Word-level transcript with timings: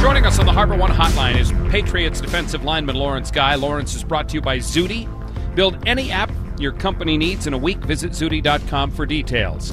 Joining 0.00 0.26
us 0.26 0.38
on 0.38 0.46
the 0.46 0.52
Harbor 0.52 0.76
One 0.76 0.92
hotline 0.92 1.36
is 1.36 1.52
Patriots 1.70 2.20
defensive 2.20 2.62
lineman 2.62 2.94
Lawrence 2.94 3.32
Guy. 3.32 3.56
Lawrence 3.56 3.96
is 3.96 4.04
brought 4.04 4.28
to 4.28 4.34
you 4.34 4.40
by 4.40 4.58
Zudy. 4.58 5.08
Build 5.56 5.76
any 5.86 6.12
app 6.12 6.30
your 6.58 6.72
company 6.72 7.18
needs 7.18 7.46
in 7.48 7.52
a 7.52 7.58
week. 7.58 7.78
Visit 7.78 8.12
Zudy.com 8.12 8.92
for 8.92 9.06
details. 9.06 9.72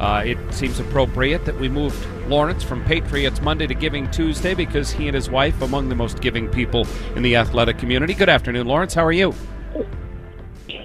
Uh, 0.00 0.22
it 0.26 0.38
seems 0.52 0.80
appropriate 0.80 1.44
that 1.44 1.58
we 1.58 1.68
moved 1.68 2.04
Lawrence 2.28 2.64
from 2.64 2.84
Patriots 2.84 3.40
Monday 3.40 3.66
to 3.68 3.74
Giving 3.74 4.10
Tuesday 4.10 4.54
because 4.54 4.90
he 4.90 5.06
and 5.06 5.14
his 5.14 5.30
wife 5.30 5.62
among 5.62 5.88
the 5.88 5.94
most 5.94 6.20
giving 6.20 6.48
people 6.48 6.86
in 7.14 7.22
the 7.22 7.36
athletic 7.36 7.78
community. 7.78 8.12
Good 8.12 8.28
afternoon, 8.28 8.66
Lawrence. 8.66 8.94
How 8.94 9.04
are 9.04 9.12
you? 9.12 9.34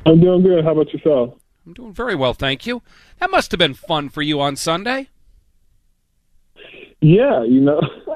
I'm 0.06 0.20
doing 0.20 0.44
good. 0.44 0.64
How 0.64 0.74
about 0.74 0.94
yourself? 0.94 1.34
I'm 1.66 1.74
doing 1.74 1.94
very 1.94 2.14
well, 2.14 2.34
thank 2.34 2.68
you. 2.68 2.84
That 3.20 3.32
must 3.32 3.50
have 3.52 3.58
been 3.58 3.74
fun 3.74 4.10
for 4.10 4.22
you 4.22 4.40
on 4.42 4.56
Sunday. 4.56 5.10
Yeah, 7.02 7.44
you 7.44 7.62
know, 7.62 7.82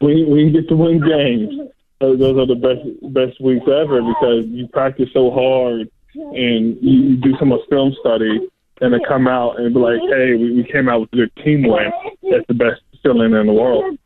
we 0.00 0.24
we 0.24 0.50
get 0.50 0.68
to 0.68 0.76
win 0.76 1.00
games. 1.00 1.70
Those 2.00 2.38
are 2.38 2.46
the 2.46 2.54
best 2.54 3.12
best 3.12 3.40
weeks 3.40 3.66
ever 3.66 4.00
because 4.02 4.46
you 4.46 4.66
practice 4.68 5.08
so 5.12 5.30
hard 5.30 5.90
and 6.14 6.76
you 6.80 7.16
do 7.16 7.34
so 7.38 7.44
much 7.44 7.60
film 7.68 7.94
study, 8.00 8.48
and 8.80 8.92
then 8.92 9.00
come 9.06 9.28
out 9.28 9.60
and 9.60 9.74
be 9.74 9.80
like, 9.80 10.00
"Hey, 10.08 10.34
we, 10.34 10.52
we 10.54 10.64
came 10.64 10.88
out 10.88 11.00
with 11.00 11.12
a 11.12 11.16
good 11.16 11.36
team 11.44 11.62
win." 11.64 11.92
That's 12.30 12.46
the 12.48 12.54
best 12.54 12.80
feeling 13.02 13.32
in 13.34 13.46
the 13.46 13.52
world. 13.52 13.98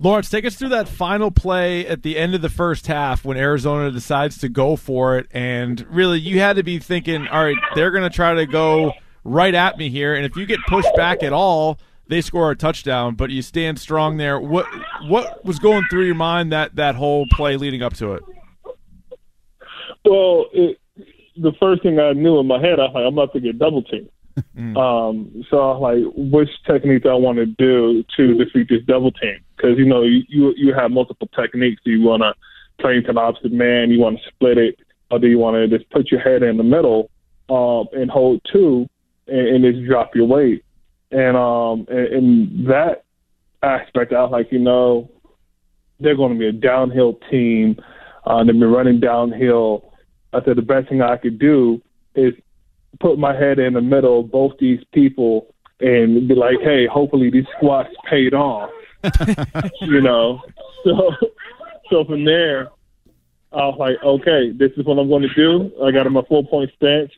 Lawrence, 0.00 0.28
take 0.28 0.44
us 0.44 0.56
through 0.56 0.70
that 0.70 0.88
final 0.88 1.30
play 1.30 1.86
at 1.86 2.02
the 2.02 2.18
end 2.18 2.34
of 2.34 2.42
the 2.42 2.48
first 2.48 2.88
half 2.88 3.24
when 3.24 3.36
Arizona 3.36 3.90
decides 3.90 4.38
to 4.38 4.48
go 4.48 4.76
for 4.76 5.16
it. 5.18 5.26
And 5.30 5.80
really, 5.88 6.18
you 6.18 6.40
had 6.40 6.56
to 6.56 6.62
be 6.62 6.78
thinking, 6.78 7.26
all 7.28 7.44
right, 7.44 7.56
they're 7.74 7.90
going 7.90 8.02
to 8.02 8.14
try 8.14 8.34
to 8.34 8.44
go 8.44 8.92
right 9.22 9.54
at 9.54 9.78
me 9.78 9.88
here. 9.88 10.14
And 10.14 10.26
if 10.26 10.36
you 10.36 10.46
get 10.46 10.60
pushed 10.66 10.94
back 10.96 11.22
at 11.22 11.32
all, 11.32 11.78
they 12.08 12.20
score 12.20 12.50
a 12.50 12.56
touchdown, 12.56 13.14
but 13.14 13.30
you 13.30 13.42
stand 13.42 13.78
strong 13.78 14.16
there. 14.16 14.38
What 14.38 14.66
what 15.08 15.44
was 15.44 15.58
going 15.58 15.84
through 15.90 16.04
your 16.04 16.14
mind 16.14 16.52
that, 16.52 16.76
that 16.76 16.94
whole 16.94 17.26
play 17.30 17.56
leading 17.56 17.82
up 17.82 17.94
to 17.94 18.14
it? 18.14 18.22
Well, 20.04 20.46
it, 20.52 20.78
the 21.36 21.52
first 21.58 21.82
thing 21.82 21.98
I 21.98 22.12
knew 22.12 22.38
in 22.38 22.46
my 22.46 22.60
head, 22.60 22.78
I 22.78 22.84
was 22.84 22.92
like, 22.94 23.04
I'm 23.06 23.14
about 23.14 23.32
to 23.32 23.40
get 23.40 23.58
double 23.58 23.82
teamed. 23.82 24.10
Um, 24.76 25.44
so 25.48 25.58
I 25.58 25.78
was 25.78 25.80
like, 25.80 26.12
which 26.16 26.50
technique 26.66 27.04
do 27.04 27.08
I 27.08 27.14
want 27.14 27.38
to 27.38 27.46
do 27.46 28.04
to 28.16 28.34
defeat 28.34 28.68
this 28.68 28.82
double 28.86 29.12
team? 29.12 29.38
Because 29.56 29.78
you 29.78 29.84
know, 29.84 30.02
you 30.02 30.22
you, 30.28 30.54
you 30.56 30.74
have 30.74 30.90
multiple 30.90 31.28
techniques. 31.34 31.80
Do 31.84 31.92
you 31.92 32.02
want 32.02 32.22
to 32.22 32.34
play 32.80 32.96
into 32.96 33.12
the 33.12 33.20
opposite 33.20 33.52
man? 33.52 33.90
You 33.90 34.00
want 34.00 34.18
to 34.18 34.28
split 34.28 34.58
it, 34.58 34.78
or 35.10 35.18
do 35.18 35.28
you 35.28 35.38
want 35.38 35.54
to 35.54 35.78
just 35.78 35.88
put 35.90 36.10
your 36.10 36.20
head 36.20 36.42
in 36.42 36.56
the 36.56 36.64
middle 36.64 37.10
um, 37.48 37.86
and 37.92 38.10
hold 38.10 38.40
two 38.52 38.88
and, 39.28 39.64
and 39.64 39.74
just 39.74 39.86
drop 39.86 40.14
your 40.16 40.26
weight? 40.26 40.64
And 41.14 41.36
um, 41.36 41.86
and 41.88 42.66
that 42.66 43.04
aspect, 43.62 44.12
I 44.12 44.22
was 44.22 44.32
like, 44.32 44.50
you 44.50 44.58
know, 44.58 45.10
they're 46.00 46.16
going 46.16 46.32
to 46.32 46.38
be 46.38 46.48
a 46.48 46.52
downhill 46.52 47.18
team. 47.30 47.76
Uh, 48.26 48.42
they've 48.42 48.58
been 48.58 48.70
running 48.70 48.98
downhill. 48.98 49.92
I 50.32 50.44
said 50.44 50.56
the 50.56 50.62
best 50.62 50.88
thing 50.88 51.02
I 51.02 51.16
could 51.16 51.38
do 51.38 51.80
is 52.16 52.34
put 52.98 53.18
my 53.18 53.34
head 53.34 53.58
in 53.58 53.74
the 53.74 53.80
middle 53.80 54.20
of 54.20 54.30
both 54.32 54.52
these 54.58 54.80
people 54.92 55.54
and 55.80 56.26
be 56.26 56.34
like, 56.34 56.56
hey, 56.62 56.86
hopefully 56.86 57.30
these 57.30 57.46
squats 57.56 57.90
paid 58.10 58.34
off. 58.34 58.70
you 59.82 60.00
know, 60.00 60.40
so 60.82 61.10
so 61.90 62.04
from 62.04 62.24
there, 62.24 62.70
I 63.52 63.66
was 63.66 63.76
like, 63.78 64.02
okay, 64.02 64.50
this 64.50 64.72
is 64.76 64.84
what 64.84 64.98
I'm 64.98 65.08
going 65.08 65.22
to 65.22 65.34
do. 65.34 65.70
I 65.84 65.92
got 65.92 66.06
him 66.06 66.16
a 66.16 66.24
four 66.24 66.44
point 66.44 66.70
stance 66.76 67.12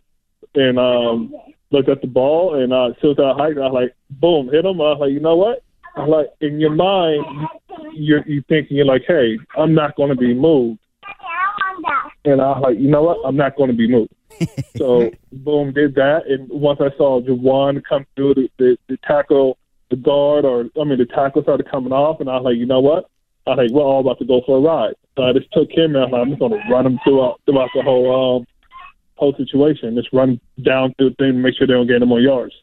and 0.54 0.78
um, 0.78 1.34
looked 1.70 1.88
at 1.88 2.00
the 2.00 2.06
ball 2.06 2.62
and 2.62 2.72
uh, 2.72 2.90
tilted 3.00 3.24
out 3.24 3.38
height. 3.38 3.58
I 3.58 3.68
was 3.68 3.72
like, 3.72 3.94
boom, 4.10 4.48
hit 4.48 4.64
him. 4.64 4.80
I 4.80 4.92
was 4.92 4.98
like, 5.00 5.12
you 5.12 5.20
know 5.20 5.36
what? 5.36 5.62
I 5.96 6.00
was 6.00 6.08
like, 6.08 6.48
in 6.48 6.60
your 6.60 6.74
mind, 6.74 7.24
you're 7.94 8.26
you 8.26 8.42
thinking 8.48 8.76
you're 8.76 8.86
like, 8.86 9.04
hey, 9.06 9.38
I'm 9.56 9.74
not 9.74 9.96
going 9.96 10.10
to 10.10 10.16
be 10.16 10.34
moved. 10.34 10.80
And 12.24 12.40
I 12.40 12.50
was 12.50 12.62
like, 12.62 12.78
you 12.78 12.88
know 12.88 13.02
what? 13.02 13.18
I'm 13.26 13.36
not 13.36 13.56
going 13.56 13.70
to 13.70 13.76
be 13.76 13.88
moved. 13.88 14.12
so 14.76 15.10
boom, 15.32 15.72
did 15.72 15.94
that. 15.94 16.26
And 16.26 16.48
once 16.50 16.80
I 16.80 16.94
saw 16.96 17.20
Ja'Whaun 17.20 17.82
come 17.88 18.04
through 18.16 18.34
the, 18.34 18.48
the, 18.58 18.78
the 18.88 18.98
tackle, 19.06 19.56
the 19.90 19.96
guard, 19.96 20.44
or 20.44 20.68
I 20.80 20.84
mean, 20.84 20.98
the 20.98 21.06
tackle 21.06 21.42
started 21.42 21.70
coming 21.70 21.92
off, 21.92 22.20
and 22.20 22.28
I 22.28 22.34
was 22.34 22.44
like, 22.44 22.56
you 22.56 22.66
know 22.66 22.80
what? 22.80 23.08
I 23.46 23.50
was 23.50 23.58
like, 23.58 23.70
we're 23.70 23.82
all 23.82 24.00
about 24.00 24.18
to 24.18 24.24
go 24.24 24.42
for 24.44 24.58
a 24.58 24.60
ride. 24.60 24.94
So 25.16 25.22
I 25.22 25.32
just 25.32 25.50
took 25.52 25.70
him, 25.70 25.94
and 25.94 25.98
I 25.98 26.00
was 26.00 26.12
like, 26.12 26.22
I'm 26.22 26.28
just 26.30 26.40
going 26.40 26.52
to 26.52 26.62
run 26.70 26.86
him 26.86 26.98
throughout 27.04 27.40
throughout 27.46 27.70
the 27.74 27.82
whole 27.82 28.38
um, 28.38 28.46
whole 29.16 29.34
situation. 29.36 29.94
Just 29.96 30.12
run 30.12 30.40
down 30.62 30.94
through 30.94 31.10
the 31.10 31.16
thing, 31.16 31.42
make 31.42 31.56
sure 31.56 31.66
they 31.66 31.72
don't 31.72 31.86
get 31.86 31.96
any 31.96 32.06
more 32.06 32.20
yards. 32.20 32.54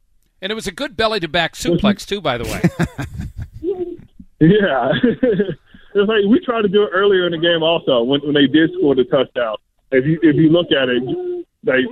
And 0.41 0.51
it 0.51 0.55
was 0.55 0.67
a 0.67 0.71
good 0.71 0.97
belly 0.97 1.19
to 1.21 1.27
back 1.27 1.53
suplex 1.53 2.05
too, 2.05 2.21
by 2.21 2.37
the 2.37 2.43
way. 2.45 2.87
Yeah. 4.43 4.91
it's 5.03 6.09
like 6.09 6.25
we 6.27 6.39
tried 6.43 6.63
to 6.63 6.67
do 6.67 6.83
it 6.83 6.89
earlier 6.93 7.25
in 7.25 7.31
the 7.31 7.37
game 7.37 7.63
also 7.63 8.03
when 8.03 8.19
when 8.21 8.33
they 8.33 8.47
did 8.47 8.71
score 8.77 8.93
the 8.95 9.05
touchdown. 9.05 9.55
If 9.91 10.05
you 10.05 10.19
if 10.21 10.35
you 10.35 10.49
look 10.49 10.67
at 10.71 10.89
it, 10.89 11.03
like 11.63 11.85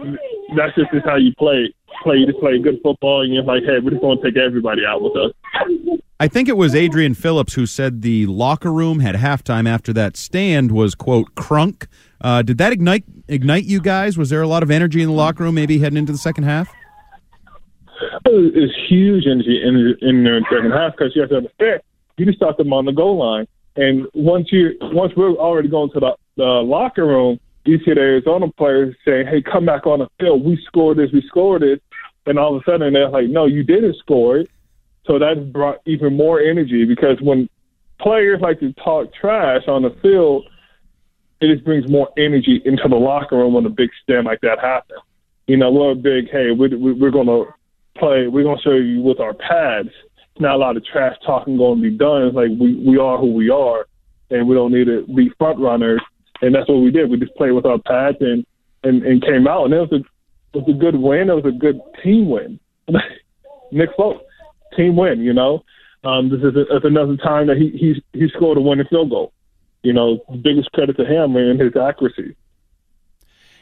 that's 0.57 0.75
just 0.75 0.93
is 0.93 1.01
how 1.05 1.15
you 1.15 1.33
play. 1.35 1.73
Play 2.03 2.17
you 2.17 2.25
just 2.25 2.39
play 2.39 2.59
good 2.59 2.79
football 2.83 3.21
and 3.21 3.33
you're 3.33 3.43
like, 3.43 3.63
hey, 3.63 3.79
we're 3.79 3.91
just 3.91 4.01
gonna 4.01 4.21
take 4.21 4.35
everybody 4.35 4.81
out 4.85 5.01
with 5.01 5.15
us. 5.15 5.31
I 6.19 6.27
think 6.27 6.49
it 6.49 6.57
was 6.57 6.75
Adrian 6.75 7.13
Phillips 7.13 7.53
who 7.53 7.65
said 7.65 8.01
the 8.01 8.25
locker 8.25 8.71
room 8.71 8.99
had 8.99 9.15
halftime 9.15 9.67
after 9.67 9.93
that 9.93 10.17
stand 10.17 10.71
was 10.71 10.93
quote 10.93 11.35
crunk. 11.35 11.87
Uh, 12.21 12.41
did 12.41 12.57
that 12.59 12.71
ignite 12.71 13.03
ignite 13.27 13.65
you 13.65 13.81
guys? 13.81 14.17
Was 14.17 14.29
there 14.29 14.41
a 14.41 14.47
lot 14.47 14.63
of 14.63 14.71
energy 14.71 15.01
in 15.01 15.09
the 15.09 15.15
locker 15.15 15.43
room, 15.43 15.55
maybe 15.55 15.79
heading 15.79 15.97
into 15.97 16.11
the 16.11 16.17
second 16.17 16.43
half? 16.43 16.69
It's 18.25 18.73
huge 18.87 19.25
energy 19.25 19.61
in 19.63 19.95
in 20.01 20.23
the 20.23 20.45
second 20.51 20.71
half 20.71 20.93
because 20.95 21.15
you 21.15 21.21
have 21.21 21.29
to 21.31 21.37
understand 21.37 21.81
you 22.17 22.25
just 22.25 22.37
start 22.37 22.57
them 22.57 22.71
on 22.71 22.85
the 22.85 22.91
goal 22.91 23.17
line, 23.17 23.47
and 23.75 24.05
once 24.13 24.51
you 24.51 24.75
once 24.81 25.11
we're 25.15 25.31
already 25.31 25.69
going 25.69 25.89
to 25.91 25.99
the, 25.99 26.15
the 26.37 26.43
locker 26.43 27.05
room, 27.05 27.39
you 27.65 27.79
see 27.79 27.93
the 27.93 27.99
Arizona 27.99 28.47
players 28.57 28.95
saying, 29.05 29.27
"Hey, 29.27 29.41
come 29.41 29.65
back 29.65 29.87
on 29.87 29.99
the 29.99 30.07
field. 30.19 30.45
We 30.45 30.57
scored 30.67 30.97
this. 30.97 31.11
We 31.11 31.23
scored 31.27 31.63
it." 31.63 31.81
And 32.27 32.37
all 32.37 32.55
of 32.55 32.61
a 32.61 32.69
sudden, 32.69 32.93
they're 32.93 33.09
like, 33.09 33.27
"No, 33.27 33.45
you 33.45 33.63
didn't 33.63 33.95
score 33.97 34.37
it." 34.37 34.49
So 35.07 35.17
that 35.17 35.51
brought 35.51 35.79
even 35.87 36.15
more 36.15 36.39
energy 36.39 36.85
because 36.85 37.19
when 37.21 37.49
players 37.99 38.39
like 38.41 38.59
to 38.59 38.71
talk 38.73 39.13
trash 39.13 39.63
on 39.67 39.81
the 39.81 39.95
field, 40.01 40.45
it 41.41 41.51
just 41.51 41.65
brings 41.65 41.89
more 41.89 42.09
energy 42.17 42.61
into 42.65 42.87
the 42.87 42.95
locker 42.95 43.35
room 43.35 43.53
when 43.53 43.65
a 43.65 43.69
big 43.69 43.89
stand 44.03 44.25
like 44.25 44.41
that 44.41 44.59
happens. 44.59 44.99
You 45.47 45.57
know, 45.57 45.71
we're 45.71 45.91
a 45.91 45.95
big, 45.95 46.29
hey, 46.31 46.51
we're, 46.51 46.77
we're 46.77 47.09
going 47.09 47.27
to 47.27 47.45
play, 47.97 48.27
we're 48.27 48.43
going 48.43 48.57
to 48.57 48.63
show 48.63 48.75
you 48.75 49.01
with 49.01 49.19
our 49.19 49.33
pads. 49.33 49.89
It's 49.89 50.39
not 50.39 50.55
a 50.55 50.57
lot 50.57 50.77
of 50.77 50.85
trash 50.85 51.15
talking 51.25 51.57
going 51.57 51.81
to 51.81 51.89
be 51.89 51.97
done. 51.97 52.27
It's 52.27 52.35
like 52.35 52.51
we, 52.59 52.75
we 52.75 52.97
are 52.99 53.17
who 53.17 53.33
we 53.33 53.49
are, 53.49 53.87
and 54.29 54.47
we 54.47 54.53
don't 54.53 54.71
need 54.71 54.85
to 54.85 55.05
be 55.13 55.31
front 55.39 55.59
runners. 55.59 56.01
And 56.41 56.53
that's 56.53 56.69
what 56.69 56.81
we 56.81 56.91
did. 56.91 57.09
We 57.09 57.17
just 57.17 57.35
played 57.35 57.51
with 57.51 57.65
our 57.65 57.79
pads 57.79 58.17
and, 58.19 58.45
and, 58.83 59.03
and 59.03 59.21
came 59.21 59.47
out. 59.47 59.65
And 59.65 59.73
it 59.73 59.79
was, 59.79 59.91
a, 59.91 59.95
it 60.57 60.65
was 60.65 60.75
a 60.75 60.79
good 60.79 60.95
win. 60.95 61.29
It 61.29 61.33
was 61.33 61.45
a 61.45 61.57
good 61.57 61.81
team 62.03 62.29
win. 62.29 62.59
Nick 63.71 63.89
Folk, 63.97 64.21
team 64.77 64.95
win, 64.95 65.21
you 65.21 65.33
know. 65.33 65.63
Um, 66.03 66.29
this 66.29 66.39
is 66.39 66.55
a, 66.55 66.87
another 66.87 67.17
time 67.17 67.47
that 67.47 67.57
he, 67.57 67.69
he, 67.77 68.03
he 68.17 68.29
scored 68.29 68.57
a 68.57 68.61
winning 68.61 68.87
field 68.89 69.09
goal 69.09 69.33
you 69.83 69.93
know, 69.93 70.19
the 70.29 70.37
biggest 70.37 70.71
credit 70.71 70.97
to 70.97 71.05
him 71.05 71.35
and 71.35 71.59
his 71.59 71.75
accuracy. 71.75 72.35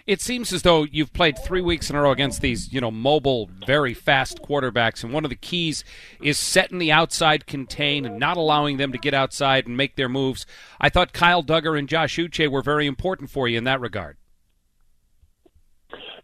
It 0.10 0.21
seems 0.21 0.51
as 0.51 0.63
though 0.63 0.83
you've 0.83 1.13
played 1.13 1.38
three 1.38 1.62
weeks 1.62 1.92
in 1.92 1.95
a 1.95 2.01
row 2.01 2.12
against 2.12 2.42
these, 2.42 2.74
you 2.74 2.81
know, 2.81 2.89
mobile, 2.89 3.48
very 3.68 3.94
fast 3.94 4.42
quarterbacks, 4.42 5.04
and 5.04 5.13
one 5.13 5.24
of 5.24 5.30
the 5.30 5.36
keys 5.36 5.83
is 6.19 6.39
setting 6.39 6.80
the 6.80 6.92
outside 6.92 7.45
contain 7.45 8.07
and 8.07 8.18
not 8.18 8.36
allowing 8.36 8.77
them 8.77 8.92
to 8.92 8.98
get 8.98 9.13
outside 9.13 9.68
and 9.68 9.77
make 9.77 9.98
their 9.98 10.10
moves. 10.10 10.48
I 10.81 10.89
thought 10.89 11.13
Kyle 11.13 11.44
Dugger 11.44 11.77
and 11.77 11.88
Josh 11.88 12.18
Uche 12.18 12.50
were 12.50 12.63
very 12.63 12.88
important 12.88 13.30
for 13.30 13.48
you 13.48 13.60
in 13.60 13.66
that 13.66 13.80
regard. 13.80 14.18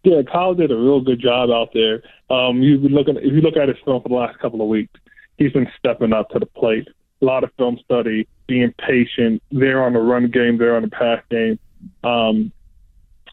Yeah, 0.02 0.22
Kyle 0.22 0.54
did 0.54 0.72
a 0.72 0.76
real 0.76 1.00
good 1.00 1.20
job 1.20 1.50
out 1.50 1.68
there. 1.72 2.02
Um, 2.28 2.62
you've 2.62 2.82
been 2.82 2.92
looking 2.92 3.16
if 3.16 3.32
you 3.32 3.40
look 3.40 3.56
at 3.56 3.68
his 3.68 3.78
film 3.84 4.02
for 4.02 4.08
the 4.08 4.14
last 4.16 4.36
couple 4.40 4.60
of 4.62 4.68
weeks, 4.68 4.98
he's 5.36 5.52
been 5.52 5.68
stepping 5.78 6.12
up 6.12 6.28
to 6.30 6.40
the 6.40 6.46
plate. 6.46 6.88
A 7.22 7.24
lot 7.24 7.44
of 7.44 7.50
film 7.56 7.78
study, 7.84 8.28
being 8.46 8.74
patient, 8.78 9.42
there 9.50 9.82
on 9.82 9.94
the 9.94 10.00
run 10.00 10.30
game, 10.30 10.58
there 10.58 10.76
on 10.76 10.82
the 10.82 10.88
pass 10.88 11.22
game. 11.30 11.58
Um, 12.04 12.52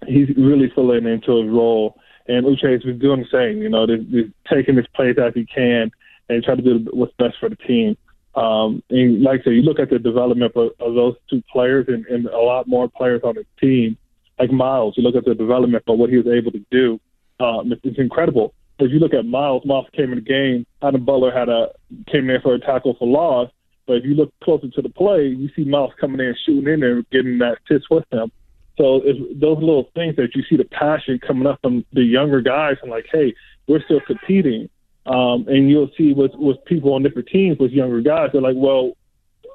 he's 0.07 0.29
really 0.37 0.71
filling 0.73 1.05
into 1.05 1.41
his 1.41 1.49
role. 1.49 1.99
And 2.27 2.45
Uche 2.45 2.71
has 2.71 2.83
been 2.83 2.99
doing 2.99 3.19
the 3.19 3.27
same, 3.31 3.61
you 3.61 3.69
know, 3.69 3.85
they're, 3.85 3.99
they're 4.01 4.31
taking 4.49 4.77
his 4.77 4.87
plays 4.95 5.17
as 5.17 5.33
he 5.33 5.45
can 5.45 5.91
and 6.29 6.43
try 6.43 6.55
to 6.55 6.61
do 6.61 6.87
what's 6.93 7.13
best 7.17 7.35
for 7.39 7.49
the 7.49 7.57
team. 7.57 7.97
Um, 8.35 8.81
and 8.89 9.21
like 9.21 9.41
I 9.41 9.43
said, 9.43 9.53
you 9.53 9.61
look 9.61 9.79
at 9.79 9.89
the 9.89 9.99
development 9.99 10.53
of, 10.55 10.71
of 10.79 10.95
those 10.95 11.15
two 11.29 11.43
players 11.51 11.85
and, 11.89 12.05
and 12.07 12.25
a 12.27 12.39
lot 12.39 12.67
more 12.67 12.89
players 12.89 13.21
on 13.23 13.35
the 13.35 13.45
team, 13.59 13.97
like 14.39 14.51
Miles, 14.51 14.95
you 14.97 15.03
look 15.03 15.15
at 15.15 15.25
the 15.25 15.35
development 15.35 15.83
of 15.87 15.99
what 15.99 16.09
he 16.09 16.17
was 16.17 16.27
able 16.27 16.51
to 16.51 16.65
do. 16.71 16.99
Um, 17.39 17.71
it's, 17.71 17.81
it's 17.83 17.99
incredible. 17.99 18.53
If 18.79 18.91
you 18.91 18.99
look 18.99 19.13
at 19.13 19.25
Miles, 19.25 19.63
Miles 19.65 19.85
came 19.95 20.11
in 20.11 20.15
the 20.15 20.21
game. 20.21 20.65
Adam 20.81 21.05
Butler 21.05 21.31
had 21.31 21.49
a 21.49 21.67
came 22.11 22.29
in 22.29 22.41
for 22.41 22.55
a 22.55 22.59
tackle 22.59 22.95
for 22.97 23.07
loss, 23.07 23.51
but 23.85 23.97
if 23.97 24.05
you 24.05 24.15
look 24.15 24.33
closer 24.43 24.69
to 24.69 24.81
the 24.81 24.89
play, 24.89 25.27
you 25.27 25.49
see 25.55 25.63
Miles 25.63 25.91
coming 25.99 26.19
in, 26.19 26.35
shooting 26.45 26.71
in 26.71 26.79
there, 26.79 27.01
getting 27.11 27.37
that 27.39 27.57
assist 27.69 27.87
with 27.89 28.05
him. 28.11 28.31
So 28.77 29.01
it's 29.03 29.19
those 29.39 29.59
little 29.59 29.89
things 29.93 30.15
that 30.15 30.35
you 30.35 30.43
see 30.49 30.57
the 30.57 30.65
passion 30.65 31.19
coming 31.25 31.45
up 31.45 31.59
from 31.61 31.85
the 31.93 32.01
younger 32.03 32.41
guys, 32.41 32.77
and 32.81 32.89
like, 32.89 33.05
hey, 33.11 33.33
we're 33.67 33.83
still 33.83 34.01
competing. 34.05 34.69
Um, 35.05 35.45
and 35.47 35.69
you'll 35.69 35.91
see 35.97 36.13
with 36.13 36.31
with 36.35 36.63
people 36.65 36.93
on 36.93 37.03
different 37.03 37.27
teams 37.27 37.57
with 37.59 37.71
younger 37.71 38.01
guys, 38.01 38.29
they're 38.31 38.41
like, 38.41 38.55
well, 38.57 38.93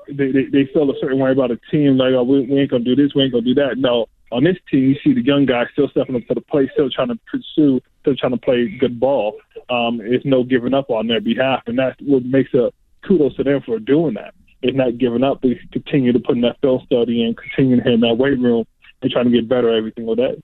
they 0.09 0.31
they, 0.31 0.45
they 0.53 0.71
feel 0.73 0.91
a 0.91 0.95
certain 1.01 1.19
way 1.19 1.33
about 1.33 1.51
a 1.51 1.59
team, 1.71 1.97
like, 1.97 2.13
oh, 2.13 2.23
we, 2.23 2.43
we 2.43 2.61
ain't 2.61 2.71
gonna 2.71 2.85
do 2.85 2.95
this, 2.95 3.15
we 3.15 3.23
ain't 3.23 3.33
gonna 3.33 3.45
do 3.45 3.55
that. 3.55 3.79
No, 3.79 4.07
on 4.31 4.45
this 4.45 4.57
team, 4.71 4.91
you 4.91 4.97
see 5.03 5.15
the 5.15 5.25
young 5.25 5.47
guys 5.47 5.67
still 5.73 5.89
stepping 5.89 6.17
up 6.17 6.27
to 6.29 6.35
the 6.35 6.41
plate, 6.43 6.69
still 6.75 6.91
trying 6.91 7.09
to 7.09 7.19
pursue, 7.31 7.81
still 8.03 8.15
trying 8.15 8.33
to 8.33 8.39
play 8.39 8.69
good 8.79 9.01
ball. 9.01 9.37
Um, 9.71 10.01
it's 10.03 10.25
no 10.25 10.45
giving 10.45 10.75
up 10.75 10.91
on 10.91 11.07
their 11.07 11.21
behalf, 11.21 11.63
and 11.67 11.79
that's 11.79 11.97
what 12.03 12.25
makes 12.25 12.53
a 12.55 12.71
kudos 13.07 13.37
to 13.37 13.45
them 13.45 13.63
for 13.65 13.79
doing 13.79 14.15
that. 14.15 14.35
It's 14.63 14.77
not 14.77 14.99
giving 14.99 15.23
up. 15.23 15.41
They 15.41 15.61
continue 15.73 16.13
to 16.13 16.19
put 16.19 16.37
in 16.37 16.43
that 16.43 16.61
film 16.61 16.83
study 16.87 17.23
and 17.25 17.37
continue 17.37 17.77
to 17.77 17.83
hit 17.83 17.95
in 17.95 18.01
that 18.01 18.15
weight 18.15 18.39
room 18.39 18.67
and 19.03 19.11
trying 19.11 19.27
to 19.27 19.31
get 19.31 19.49
better 19.49 19.75
every 19.75 19.93
single 19.97 20.17
day. 20.17 20.43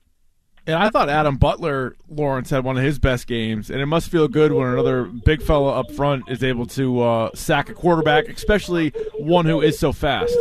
And 0.67 0.75
I 0.75 0.89
thought 0.89 1.09
Adam 1.09 1.37
Butler, 1.37 1.95
Lawrence, 2.09 2.49
had 2.49 2.63
one 2.63 2.75
of 2.75 2.83
his 2.83 2.97
best 2.97 3.27
games, 3.27 3.69
and 3.69 3.81
it 3.81 3.85
must 3.85 4.09
feel 4.09 4.27
good 4.27 4.51
when 4.51 4.67
another 4.67 5.03
big 5.03 5.43
fella 5.43 5.79
up 5.79 5.91
front 5.91 6.23
is 6.27 6.43
able 6.43 6.65
to 6.67 7.01
uh, 7.01 7.29
sack 7.35 7.69
a 7.69 7.75
quarterback, 7.75 8.27
especially 8.29 8.89
one 9.19 9.45
who 9.45 9.61
is 9.61 9.77
so 9.77 9.91
fast. 9.91 10.35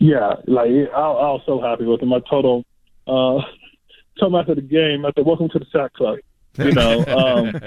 Yeah, 0.00 0.34
like 0.46 0.70
I, 0.70 1.00
I 1.00 1.30
was 1.30 1.42
so 1.44 1.60
happy 1.60 1.84
with 1.84 2.00
him. 2.00 2.12
I 2.12 2.20
told 2.28 2.44
him, 2.44 2.64
uh, 3.06 3.42
told 4.18 4.32
him 4.32 4.34
after 4.34 4.54
the 4.54 4.62
game, 4.62 5.04
I 5.04 5.12
said, 5.14 5.26
"Welcome 5.26 5.50
to 5.50 5.58
the 5.58 5.66
sack 5.70 5.92
club." 5.92 6.18
You 6.56 6.72
know, 6.72 7.04
um, 7.06 7.60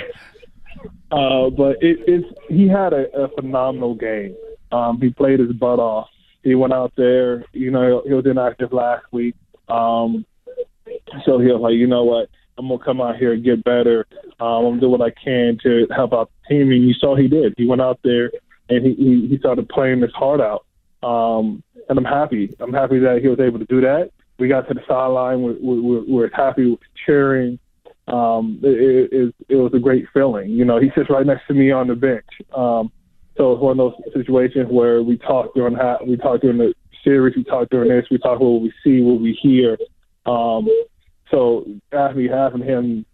uh, 1.12 1.50
but 1.50 1.78
it, 1.82 2.00
it's 2.08 2.28
he 2.50 2.68
had 2.68 2.94
a, 2.94 3.12
a 3.16 3.28
phenomenal 3.30 3.96
game. 3.96 4.36
Um, 4.72 5.00
he 5.02 5.10
played 5.10 5.40
his 5.40 5.52
butt 5.54 5.80
off. 5.80 6.08
He 6.44 6.56
went 6.56 6.74
out 6.74 6.94
there. 6.96 7.46
You 7.54 7.72
know, 7.72 8.04
he 8.06 8.14
was 8.14 8.26
inactive 8.26 8.74
last 8.74 9.06
week. 9.12 9.36
Um, 9.68 10.26
so 11.26 11.40
he 11.40 11.48
was 11.48 11.62
like, 11.62 11.74
you 11.74 11.88
know 11.88 12.04
what? 12.04 12.30
I'm 12.58 12.68
gonna 12.68 12.84
come 12.84 13.02
out 13.02 13.18
here 13.18 13.34
and 13.34 13.44
get 13.44 13.64
better. 13.64 14.06
Um, 14.40 14.48
I'm 14.48 14.64
gonna 14.64 14.82
do 14.82 14.90
what 14.90 15.02
I 15.02 15.12
can 15.12 15.58
to 15.64 15.88
help 15.94 16.14
out 16.14 16.30
the 16.50 16.56
team. 16.56 16.72
And 16.72 16.88
you 16.88 16.94
saw 16.94 17.16
he 17.16 17.28
did. 17.28 17.54
He 17.58 17.66
went 17.66 17.82
out 17.82 18.00
there 18.04 18.32
and 18.70 18.86
he 18.86 18.94
he, 18.94 19.28
he 19.28 19.38
started 19.40 19.68
playing 19.70 20.02
his 20.02 20.14
heart 20.14 20.42
out. 20.42 20.66
Um, 21.08 21.64
and 21.90 21.98
I'm 21.98 22.06
happy. 22.06 22.56
I'm 22.60 22.74
happy 22.74 23.00
that 23.00 23.22
he 23.22 23.28
was 23.28 23.40
able 23.40 23.60
to 23.60 23.66
do 23.66 23.82
that. 23.82 24.12
We 24.38 24.48
got 24.48 24.68
to 24.68 24.74
the 24.74 24.82
sideline. 24.88 25.42
We're, 25.42 25.56
we're, 25.62 26.04
we're 26.08 26.30
happy, 26.34 26.70
we're 26.72 26.78
cheering. 27.06 27.60
Um, 28.08 28.60
it, 28.64 29.10
it, 29.12 29.36
it 29.50 29.56
was 29.56 29.74
a 29.74 29.80
great 29.80 30.06
feeling. 30.14 30.50
You 30.50 30.66
know, 30.66 30.80
he 30.80 30.92
sits 30.96 31.10
right 31.10 31.26
next 31.26 31.48
to 31.48 31.54
me 31.54 31.72
on 31.72 31.88
the 31.88 31.96
bench. 31.96 32.26
Um, 32.56 32.92
so 33.38 33.54
it's 33.54 33.62
one 33.62 33.72
of 33.72 33.78
those 33.78 34.14
situations 34.14 34.68
where 34.70 35.02
we 35.02 35.18
talk 35.18 35.54
during 35.56 35.78
we 36.08 36.18
talk 36.18 36.42
during 36.42 36.58
the 36.58 36.74
series, 37.04 37.36
we 37.36 37.44
talk 37.44 37.70
during 37.70 37.90
this, 37.90 38.06
we 38.10 38.18
talk 38.18 38.40
what 38.40 38.62
we 38.62 38.72
see, 38.84 39.02
what 39.02 39.20
we 39.20 39.38
hear. 39.42 39.78
Um, 40.26 40.68
so 41.32 41.66
after 41.92 42.36
having 42.36 42.62
him 42.62 43.06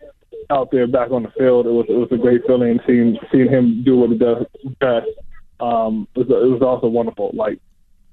out 0.50 0.70
there 0.72 0.88
back 0.88 1.12
on 1.12 1.24
the 1.24 1.32
field, 1.38 1.66
it 1.66 1.72
was 1.72 1.86
it 1.90 1.94
was 1.94 2.10
a 2.12 2.18
great 2.18 2.42
feeling 2.46 2.80
seeing 2.86 3.18
seeing 3.32 3.50
him 3.50 3.84
do 3.84 3.98
what 3.98 4.10
he 4.12 4.18
does 4.18 4.46
best. 4.80 5.08
Um, 5.60 6.08
it 6.16 6.20
was, 6.20 6.28
it 6.30 6.52
was 6.52 6.62
also 6.62 6.88
wonderful. 6.88 7.32
Like 7.34 7.60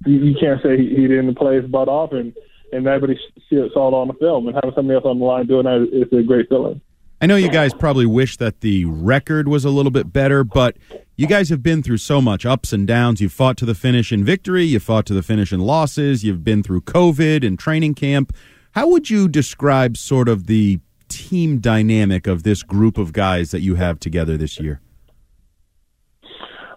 you, 0.07 0.15
you 0.19 0.37
can't 0.39 0.63
say 0.63 0.77
he, 0.77 0.89
he 0.89 1.09
didn't 1.09 1.35
play 1.35 1.57
his 1.57 1.71
butt 1.71 1.89
off, 1.89 2.13
and 2.13 2.33
and 2.73 2.87
everybody 2.87 3.19
saw 3.49 3.65
it 3.65 3.77
on 3.77 4.09
the 4.09 4.15
film, 4.15 4.47
and 4.47 4.55
having 4.55 4.73
somebody 4.75 4.97
else 4.97 5.05
on 5.05 5.19
the 5.19 5.25
line 5.25 5.47
doing 5.47 5.65
that 5.65 5.89
is 5.93 6.19
a 6.19 6.23
great 6.23 6.49
feeling. 6.49 6.81
I 7.21 7.27
know 7.27 7.35
you 7.35 7.51
guys 7.51 7.75
probably 7.75 8.07
wish 8.07 8.37
that 8.37 8.61
the 8.61 8.85
record 8.85 9.49
was 9.49 9.65
a 9.65 9.71
little 9.71 9.91
bit 9.91 10.13
better, 10.13 10.45
but 10.45 10.77
you 11.17 11.27
guys 11.27 11.49
have 11.49 11.65
been 11.65 11.83
through 11.83 11.97
so 11.97 12.21
much 12.21 12.47
ups 12.47 12.73
and 12.73 12.87
downs. 12.87 13.21
You've 13.21 13.33
fought 13.33 13.57
to 13.57 13.67
the 13.67 13.75
finish 13.75 14.13
in 14.13 14.25
victory, 14.25 14.65
you've 14.65 14.85
fought 14.85 15.05
to 15.07 15.15
the 15.15 15.23
finish 15.23 15.53
in 15.53 15.59
losses, 15.59 16.23
you've 16.23 16.45
been 16.45 16.63
through 16.63 16.83
COVID 16.83 17.45
and 17.45 17.59
training 17.59 17.95
camp. 17.95 18.33
How 18.73 18.89
would 18.89 19.11
you 19.11 19.27
describe 19.27 19.97
sort 19.97 20.29
of 20.29 20.47
the 20.47 20.79
team 21.09 21.59
dynamic 21.59 22.29
of 22.29 22.45
this 22.45 22.63
group 22.63 22.99
of 22.99 23.13
guys 23.13 23.51
that 23.51 23.63
you 23.63 23.75
have 23.75 23.99
together 23.99 24.37
this 24.37 24.61
year? 24.61 24.81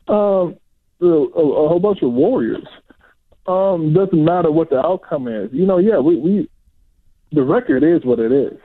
Um, 0.07 0.57
a, 1.01 1.05
a 1.05 1.67
whole 1.67 1.79
bunch 1.79 2.01
of 2.01 2.11
warriors. 2.13 2.65
Um, 3.47 3.93
doesn't 3.93 4.23
matter 4.23 4.51
what 4.51 4.69
the 4.69 4.77
outcome 4.77 5.27
is. 5.27 5.49
You 5.51 5.65
know, 5.65 5.79
yeah, 5.79 5.99
we, 5.99 6.15
we 6.17 6.49
the 7.31 7.43
record 7.43 7.83
is 7.83 8.05
what 8.05 8.19
it 8.19 8.31
is. 8.31 8.57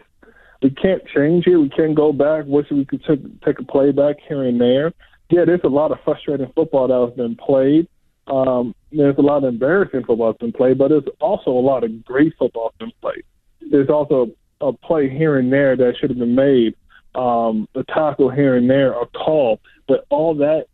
We 0.63 0.71
can't 0.71 1.03
change 1.15 1.47
it. 1.47 1.57
We 1.57 1.69
can't 1.69 1.95
go 1.95 2.13
back. 2.13 2.45
Wish 2.47 2.67
we 2.71 2.85
could 2.85 3.05
take 3.05 3.43
take 3.43 3.59
a 3.59 3.65
play 3.65 3.93
back 3.93 4.17
here 4.29 4.43
and 4.45 4.61
there. 4.61 4.93
Yeah, 5.31 5.45
there's 5.45 5.61
a 5.65 5.69
lot 5.69 5.93
of 5.93 5.99
frustrating 6.05 6.51
football 6.55 6.89
that 6.89 7.09
has 7.09 7.17
been 7.17 7.37
played. 7.37 7.89
Um, 8.27 8.75
there's 8.93 9.19
a 9.19 9.23
lot 9.23 9.39
of 9.39 9.45
embarrassing 9.45 10.05
football 10.07 10.33
that's 10.33 10.41
been 10.41 10.53
played, 10.53 10.79
but 10.79 10.89
there's 10.89 11.05
also 11.21 11.51
a 11.51 11.61
lot 11.61 11.85
of 11.85 12.05
great 12.05 12.35
football 12.39 12.73
that's 12.73 12.91
been 12.91 13.01
played. 13.01 13.25
There's 13.71 13.89
also 13.89 14.31
a 14.61 14.73
play 14.73 15.09
here 15.09 15.39
and 15.39 15.53
there 15.53 15.77
that 15.77 15.95
should 16.01 16.11
have 16.11 16.19
been 16.19 16.35
made, 16.35 16.75
um, 17.15 17.69
a 17.75 17.85
tackle 17.85 18.31
here 18.31 18.57
and 18.57 18.69
there, 18.69 18.93
a 19.01 19.07
call, 19.07 19.61
but 19.87 20.07
all 20.11 20.35
that 20.37 20.67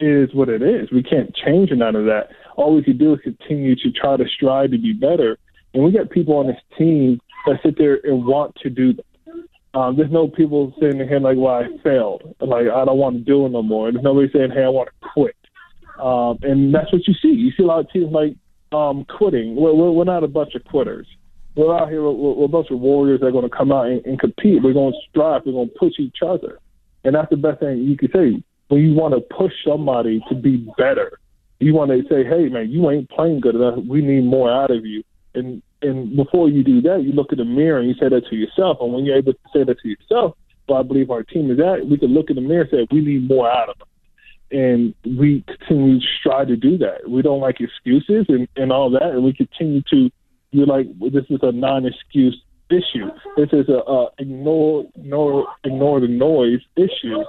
is 0.00 0.34
what 0.34 0.48
it 0.48 0.62
is. 0.62 0.90
We 0.90 1.02
can't 1.02 1.34
change 1.34 1.70
none 1.70 1.96
of 1.96 2.06
that. 2.06 2.28
All 2.56 2.74
we 2.74 2.82
can 2.82 2.98
do 2.98 3.14
is 3.14 3.20
continue 3.20 3.74
to 3.76 3.90
try 3.90 4.16
to 4.16 4.24
strive 4.28 4.70
to 4.70 4.78
be 4.78 4.92
better. 4.92 5.38
And 5.72 5.84
we 5.84 5.92
got 5.92 6.10
people 6.10 6.36
on 6.36 6.46
this 6.46 6.60
team 6.78 7.20
that 7.46 7.58
sit 7.64 7.76
there 7.76 7.98
and 8.04 8.24
want 8.24 8.54
to 8.62 8.70
do 8.70 8.94
that. 8.94 9.04
Um, 9.78 9.96
there's 9.96 10.10
no 10.10 10.28
people 10.28 10.72
sitting 10.80 11.06
here 11.06 11.18
like, 11.18 11.36
"Well, 11.36 11.54
I 11.54 11.64
failed. 11.82 12.36
Like 12.40 12.68
I 12.68 12.84
don't 12.84 12.96
want 12.96 13.16
to 13.16 13.22
do 13.22 13.44
it 13.44 13.48
no 13.48 13.62
more." 13.62 13.90
There's 13.90 14.04
nobody 14.04 14.30
saying, 14.32 14.52
"Hey, 14.52 14.62
I 14.62 14.68
want 14.68 14.88
to 14.88 15.08
quit." 15.12 15.36
Um, 16.00 16.38
and 16.42 16.72
that's 16.72 16.92
what 16.92 17.06
you 17.08 17.14
see. 17.20 17.28
You 17.28 17.50
see 17.56 17.64
a 17.64 17.66
lot 17.66 17.80
of 17.80 17.90
teams 17.90 18.12
like 18.12 18.36
um, 18.72 19.04
quitting. 19.04 19.56
We're, 19.56 19.74
we're, 19.74 19.90
we're 19.90 20.04
not 20.04 20.22
a 20.22 20.28
bunch 20.28 20.54
of 20.54 20.64
quitters. 20.64 21.08
We're 21.56 21.76
out 21.76 21.88
here. 21.90 22.04
We're, 22.04 22.12
we're 22.12 22.44
a 22.44 22.48
bunch 22.48 22.70
of 22.70 22.78
warriors 22.78 23.20
that 23.20 23.26
are 23.26 23.32
going 23.32 23.48
to 23.48 23.56
come 23.56 23.72
out 23.72 23.86
and, 23.86 24.04
and 24.06 24.18
compete. 24.18 24.62
We're 24.62 24.72
going 24.72 24.92
to 24.92 24.98
strive. 25.10 25.42
We're 25.44 25.52
going 25.52 25.70
to 25.70 25.78
push 25.78 25.94
each 25.98 26.18
other, 26.24 26.60
and 27.02 27.14
that's 27.14 27.30
the 27.30 27.36
best 27.36 27.58
thing 27.58 27.78
you 27.78 27.96
can 27.96 28.12
say 28.12 28.42
when 28.68 28.80
you 28.80 28.94
want 28.94 29.14
to 29.14 29.20
push 29.34 29.52
somebody 29.66 30.24
to 30.28 30.36
be 30.36 30.68
better. 30.78 31.18
You 31.60 31.74
want 31.74 31.90
to 31.90 32.02
say, 32.08 32.24
"Hey, 32.24 32.48
man, 32.48 32.70
you 32.70 32.90
ain't 32.90 33.08
playing 33.10 33.40
good 33.40 33.54
enough. 33.54 33.78
We 33.88 34.02
need 34.02 34.24
more 34.24 34.50
out 34.50 34.70
of 34.70 34.84
you." 34.84 35.02
And 35.34 35.62
and 35.84 36.16
before 36.16 36.48
you 36.48 36.64
do 36.64 36.80
that, 36.82 37.02
you 37.02 37.12
look 37.12 37.32
in 37.32 37.38
the 37.38 37.44
mirror 37.44 37.78
and 37.78 37.88
you 37.88 37.94
say 37.94 38.08
that 38.08 38.26
to 38.30 38.36
yourself. 38.36 38.78
And 38.80 38.92
when 38.92 39.04
you're 39.04 39.16
able 39.16 39.34
to 39.34 39.38
say 39.52 39.64
that 39.64 39.78
to 39.80 39.88
yourself, 39.88 40.36
well, 40.68 40.78
I 40.78 40.82
believe 40.82 41.10
our 41.10 41.22
team 41.22 41.50
is 41.50 41.58
at, 41.60 41.86
we 41.86 41.98
can 41.98 42.14
look 42.14 42.30
in 42.30 42.36
the 42.36 42.42
mirror 42.42 42.62
and 42.62 42.70
say, 42.70 42.86
we 42.90 43.02
need 43.02 43.28
more 43.28 43.50
out 43.50 43.68
of 43.68 43.76
them. 43.78 43.88
And 44.50 44.94
we 45.18 45.44
continue 45.46 46.00
to 46.00 46.06
strive 46.20 46.48
to 46.48 46.56
do 46.56 46.78
that. 46.78 47.08
We 47.08 47.22
don't 47.22 47.40
like 47.40 47.60
excuses 47.60 48.26
and, 48.28 48.48
and 48.56 48.72
all 48.72 48.90
that. 48.90 49.10
And 49.10 49.24
we 49.24 49.32
continue 49.32 49.82
to, 49.90 50.10
you're 50.52 50.66
like, 50.66 50.86
this 51.12 51.24
is 51.28 51.40
a 51.42 51.52
non 51.52 51.86
excuse 51.86 52.40
issue. 52.70 53.10
This 53.36 53.48
is 53.52 53.68
a, 53.68 53.78
a 53.90 54.08
ignore, 54.18 54.86
ignore, 54.94 55.46
ignore 55.64 56.00
the 56.00 56.08
noise 56.08 56.60
issue. 56.76 57.24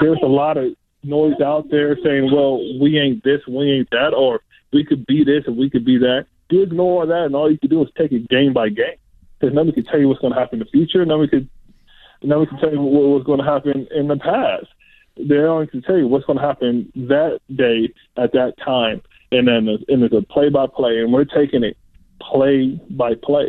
There's 0.00 0.18
a 0.22 0.26
lot 0.26 0.56
of 0.56 0.74
noise 1.02 1.40
out 1.44 1.70
there 1.70 1.96
saying, 2.04 2.30
well, 2.32 2.58
we 2.80 2.98
ain't 2.98 3.24
this, 3.24 3.40
we 3.46 3.72
ain't 3.72 3.90
that, 3.90 4.14
or 4.14 4.40
we 4.72 4.84
could 4.84 5.06
be 5.06 5.24
this 5.24 5.44
and 5.46 5.56
we 5.56 5.70
could 5.70 5.84
be 5.84 5.98
that 5.98 6.26
you 6.50 6.62
ignore 6.62 7.06
that, 7.06 7.26
and 7.26 7.34
all 7.34 7.50
you 7.50 7.58
can 7.58 7.70
do 7.70 7.82
is 7.82 7.88
take 7.96 8.12
it 8.12 8.28
game 8.28 8.52
by 8.52 8.68
game. 8.68 8.96
Because 9.38 9.54
nobody 9.54 9.72
can 9.82 9.84
tell 9.84 10.00
you 10.00 10.08
what's 10.08 10.20
going 10.20 10.32
to 10.32 10.38
happen 10.38 10.60
in 10.60 10.64
the 10.64 10.70
future. 10.70 11.04
Nobody 11.04 11.28
could, 11.28 11.48
nobody 12.22 12.50
can 12.50 12.58
tell 12.58 12.72
you 12.72 12.80
what 12.80 13.08
was 13.08 13.24
going 13.24 13.38
to 13.38 13.44
happen 13.44 13.86
in 13.94 14.08
the 14.08 14.16
past. 14.16 14.66
They 15.16 15.36
only 15.36 15.66
can 15.66 15.82
tell 15.82 15.96
you 15.96 16.06
what's 16.06 16.24
going 16.26 16.38
to 16.38 16.44
happen 16.44 16.92
that 16.94 17.40
day 17.54 17.92
at 18.16 18.32
that 18.32 18.54
time, 18.64 19.02
and 19.32 19.48
then 19.48 19.68
and 19.88 20.02
it's 20.02 20.14
a 20.14 20.22
play 20.22 20.48
by 20.48 20.66
play, 20.66 20.98
and 20.98 21.12
we're 21.12 21.24
taking 21.24 21.64
it 21.64 21.76
play 22.20 22.80
by 22.90 23.14
play. 23.22 23.48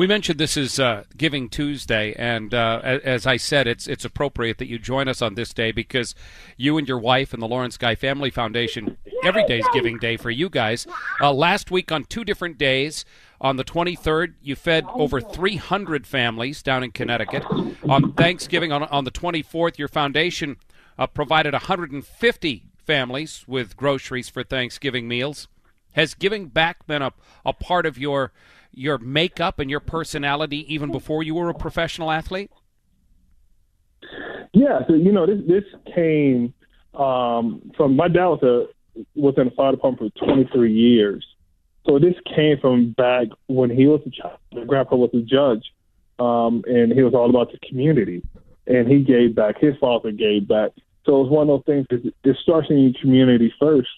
We 0.00 0.06
mentioned 0.06 0.40
this 0.40 0.56
is 0.56 0.80
uh, 0.80 1.04
Giving 1.18 1.50
Tuesday, 1.50 2.14
and 2.18 2.54
uh, 2.54 2.80
as 2.82 3.26
I 3.26 3.36
said, 3.36 3.66
it's 3.66 3.86
it's 3.86 4.02
appropriate 4.02 4.56
that 4.56 4.66
you 4.66 4.78
join 4.78 5.08
us 5.08 5.20
on 5.20 5.34
this 5.34 5.52
day 5.52 5.72
because 5.72 6.14
you 6.56 6.78
and 6.78 6.88
your 6.88 6.98
wife 6.98 7.34
and 7.34 7.42
the 7.42 7.46
Lawrence 7.46 7.76
Guy 7.76 7.94
Family 7.96 8.30
Foundation 8.30 8.96
every 9.22 9.44
day 9.44 9.58
is 9.58 9.66
Giving 9.74 9.98
Day 9.98 10.16
for 10.16 10.30
you 10.30 10.48
guys. 10.48 10.86
Uh, 11.20 11.34
last 11.34 11.70
week 11.70 11.92
on 11.92 12.04
two 12.04 12.24
different 12.24 12.56
days, 12.56 13.04
on 13.42 13.56
the 13.56 13.62
23rd, 13.62 14.36
you 14.40 14.56
fed 14.56 14.86
over 14.94 15.20
300 15.20 16.06
families 16.06 16.62
down 16.62 16.82
in 16.82 16.92
Connecticut. 16.92 17.44
On 17.86 18.14
Thanksgiving, 18.14 18.72
on 18.72 18.84
on 18.84 19.04
the 19.04 19.10
24th, 19.10 19.76
your 19.76 19.88
foundation 19.88 20.56
uh, 20.98 21.08
provided 21.08 21.52
150 21.52 22.64
families 22.78 23.44
with 23.46 23.76
groceries 23.76 24.30
for 24.30 24.44
Thanksgiving 24.44 25.06
meals. 25.06 25.46
Has 25.92 26.14
giving 26.14 26.46
back 26.46 26.86
been 26.86 27.02
a, 27.02 27.12
a 27.44 27.52
part 27.52 27.84
of 27.84 27.98
your 27.98 28.32
your 28.72 28.98
makeup 28.98 29.58
and 29.58 29.70
your 29.70 29.80
personality 29.80 30.72
even 30.72 30.90
before 30.90 31.22
you 31.22 31.34
were 31.34 31.48
a 31.48 31.54
professional 31.54 32.10
athlete? 32.10 32.50
Yeah, 34.52 34.80
so 34.88 34.94
you 34.94 35.12
know 35.12 35.26
this 35.26 35.40
this 35.46 35.64
came 35.94 36.52
um, 36.94 37.70
from 37.76 37.96
my 37.96 38.08
dad 38.08 38.26
was 38.26 38.42
a 38.42 38.66
was 39.14 39.34
in 39.36 39.46
the 39.46 39.50
fire 39.52 39.72
department 39.72 40.12
for 40.18 40.26
23 40.26 40.72
years, 40.72 41.24
so 41.86 41.98
this 41.98 42.14
came 42.34 42.58
from 42.60 42.92
back 42.92 43.28
when 43.46 43.70
he 43.70 43.86
was 43.86 44.00
a 44.06 44.10
child. 44.10 44.38
My 44.52 44.64
grandpa 44.64 44.96
was 44.96 45.10
a 45.14 45.20
judge, 45.20 45.64
um, 46.18 46.62
and 46.66 46.92
he 46.92 47.02
was 47.02 47.14
all 47.14 47.30
about 47.30 47.52
the 47.52 47.58
community, 47.68 48.22
and 48.66 48.88
he 48.88 49.02
gave 49.02 49.34
back. 49.34 49.60
His 49.60 49.76
father 49.80 50.10
gave 50.10 50.48
back. 50.48 50.72
So 51.06 51.20
it 51.20 51.22
was 51.24 51.30
one 51.30 51.48
of 51.48 51.64
those 51.64 51.86
things. 51.86 52.12
It 52.24 52.36
starts 52.42 52.68
in 52.70 52.78
your 52.78 52.92
community 53.00 53.52
first, 53.58 53.88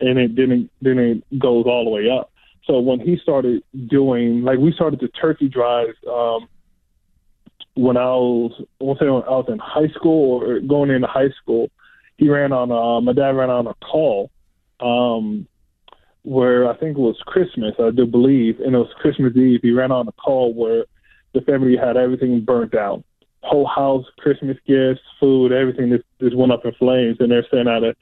and 0.00 0.18
it 0.18 0.34
didn't 0.34 0.70
then 0.80 0.98
it 0.98 1.38
goes 1.38 1.66
all 1.66 1.84
the 1.84 1.90
way 1.90 2.10
up. 2.10 2.32
So 2.68 2.80
when 2.80 3.00
he 3.00 3.16
started 3.22 3.62
doing, 3.88 4.42
like 4.42 4.58
we 4.58 4.72
started 4.72 5.00
the 5.00 5.08
turkey 5.08 5.48
drives 5.48 5.96
um, 6.06 6.48
when 7.74 7.96
I 7.96 8.10
was, 8.10 8.52
I 8.80 8.84
want 8.84 8.98
say 8.98 9.06
when 9.06 9.22
I 9.22 9.30
was 9.30 9.46
in 9.48 9.58
high 9.58 9.88
school 9.94 10.42
or 10.42 10.60
going 10.60 10.90
into 10.90 11.06
high 11.06 11.30
school. 11.42 11.70
He 12.18 12.28
ran 12.28 12.52
on, 12.52 12.70
uh, 12.70 13.00
my 13.00 13.12
dad 13.12 13.36
ran 13.36 13.48
on 13.48 13.68
a 13.68 13.74
call 13.74 14.30
um, 14.80 15.46
where 16.22 16.68
I 16.68 16.76
think 16.76 16.98
it 16.98 17.00
was 17.00 17.16
Christmas, 17.26 17.74
I 17.78 17.90
do 17.90 18.04
believe, 18.04 18.60
and 18.60 18.74
it 18.74 18.78
was 18.78 18.92
Christmas 18.96 19.34
Eve. 19.36 19.60
He 19.62 19.70
ran 19.70 19.92
on 19.92 20.08
a 20.08 20.12
call 20.12 20.52
where 20.52 20.84
the 21.32 21.40
family 21.42 21.76
had 21.76 21.96
everything 21.96 22.44
burnt 22.44 22.74
out. 22.74 23.02
Whole 23.42 23.68
house, 23.68 24.04
Christmas 24.18 24.58
gifts, 24.66 25.00
food, 25.20 25.52
everything 25.52 25.90
just, 25.90 26.04
just 26.20 26.36
went 26.36 26.52
up 26.52 26.66
in 26.66 26.72
flames, 26.72 27.16
and 27.20 27.30
they're 27.30 27.46
staying 27.46 27.68
at 27.68 27.84
a, 27.84 27.94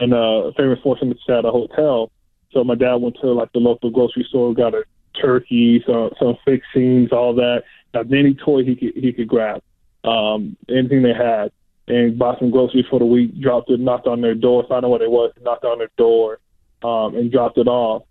in 0.00 0.12
a 0.12 0.52
famous 0.58 0.80
fortune 0.82 1.14
at 1.28 1.44
a 1.44 1.50
hotel 1.50 2.10
so 2.52 2.64
my 2.64 2.74
dad 2.74 2.96
went 2.96 3.16
to 3.20 3.32
like 3.32 3.52
the 3.52 3.58
local 3.58 3.90
grocery 3.90 4.26
store, 4.28 4.54
got 4.54 4.74
a 4.74 4.84
turkey, 5.20 5.82
some 5.86 6.10
some 6.18 6.36
fixings, 6.44 7.12
all 7.12 7.34
that. 7.34 7.62
Got 7.92 8.12
any 8.12 8.34
toy 8.34 8.64
he 8.64 8.76
could 8.76 8.92
he 8.94 9.12
could 9.12 9.28
grab, 9.28 9.62
um, 10.04 10.56
anything 10.68 11.02
they 11.02 11.12
had, 11.12 11.52
and 11.88 12.18
bought 12.18 12.38
some 12.38 12.50
groceries 12.50 12.86
for 12.88 12.98
the 12.98 13.04
week. 13.04 13.40
Dropped 13.40 13.70
it, 13.70 13.80
knocked 13.80 14.06
on 14.06 14.20
their 14.20 14.34
door, 14.34 14.64
found 14.68 14.84
out 14.84 14.90
what 14.90 15.02
it 15.02 15.10
was, 15.10 15.32
knocked 15.42 15.64
on 15.64 15.78
their 15.78 15.90
door, 15.96 16.38
um, 16.82 17.16
and 17.16 17.32
dropped 17.32 17.58
it 17.58 17.66
off. 17.68 18.02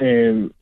And 0.00 0.52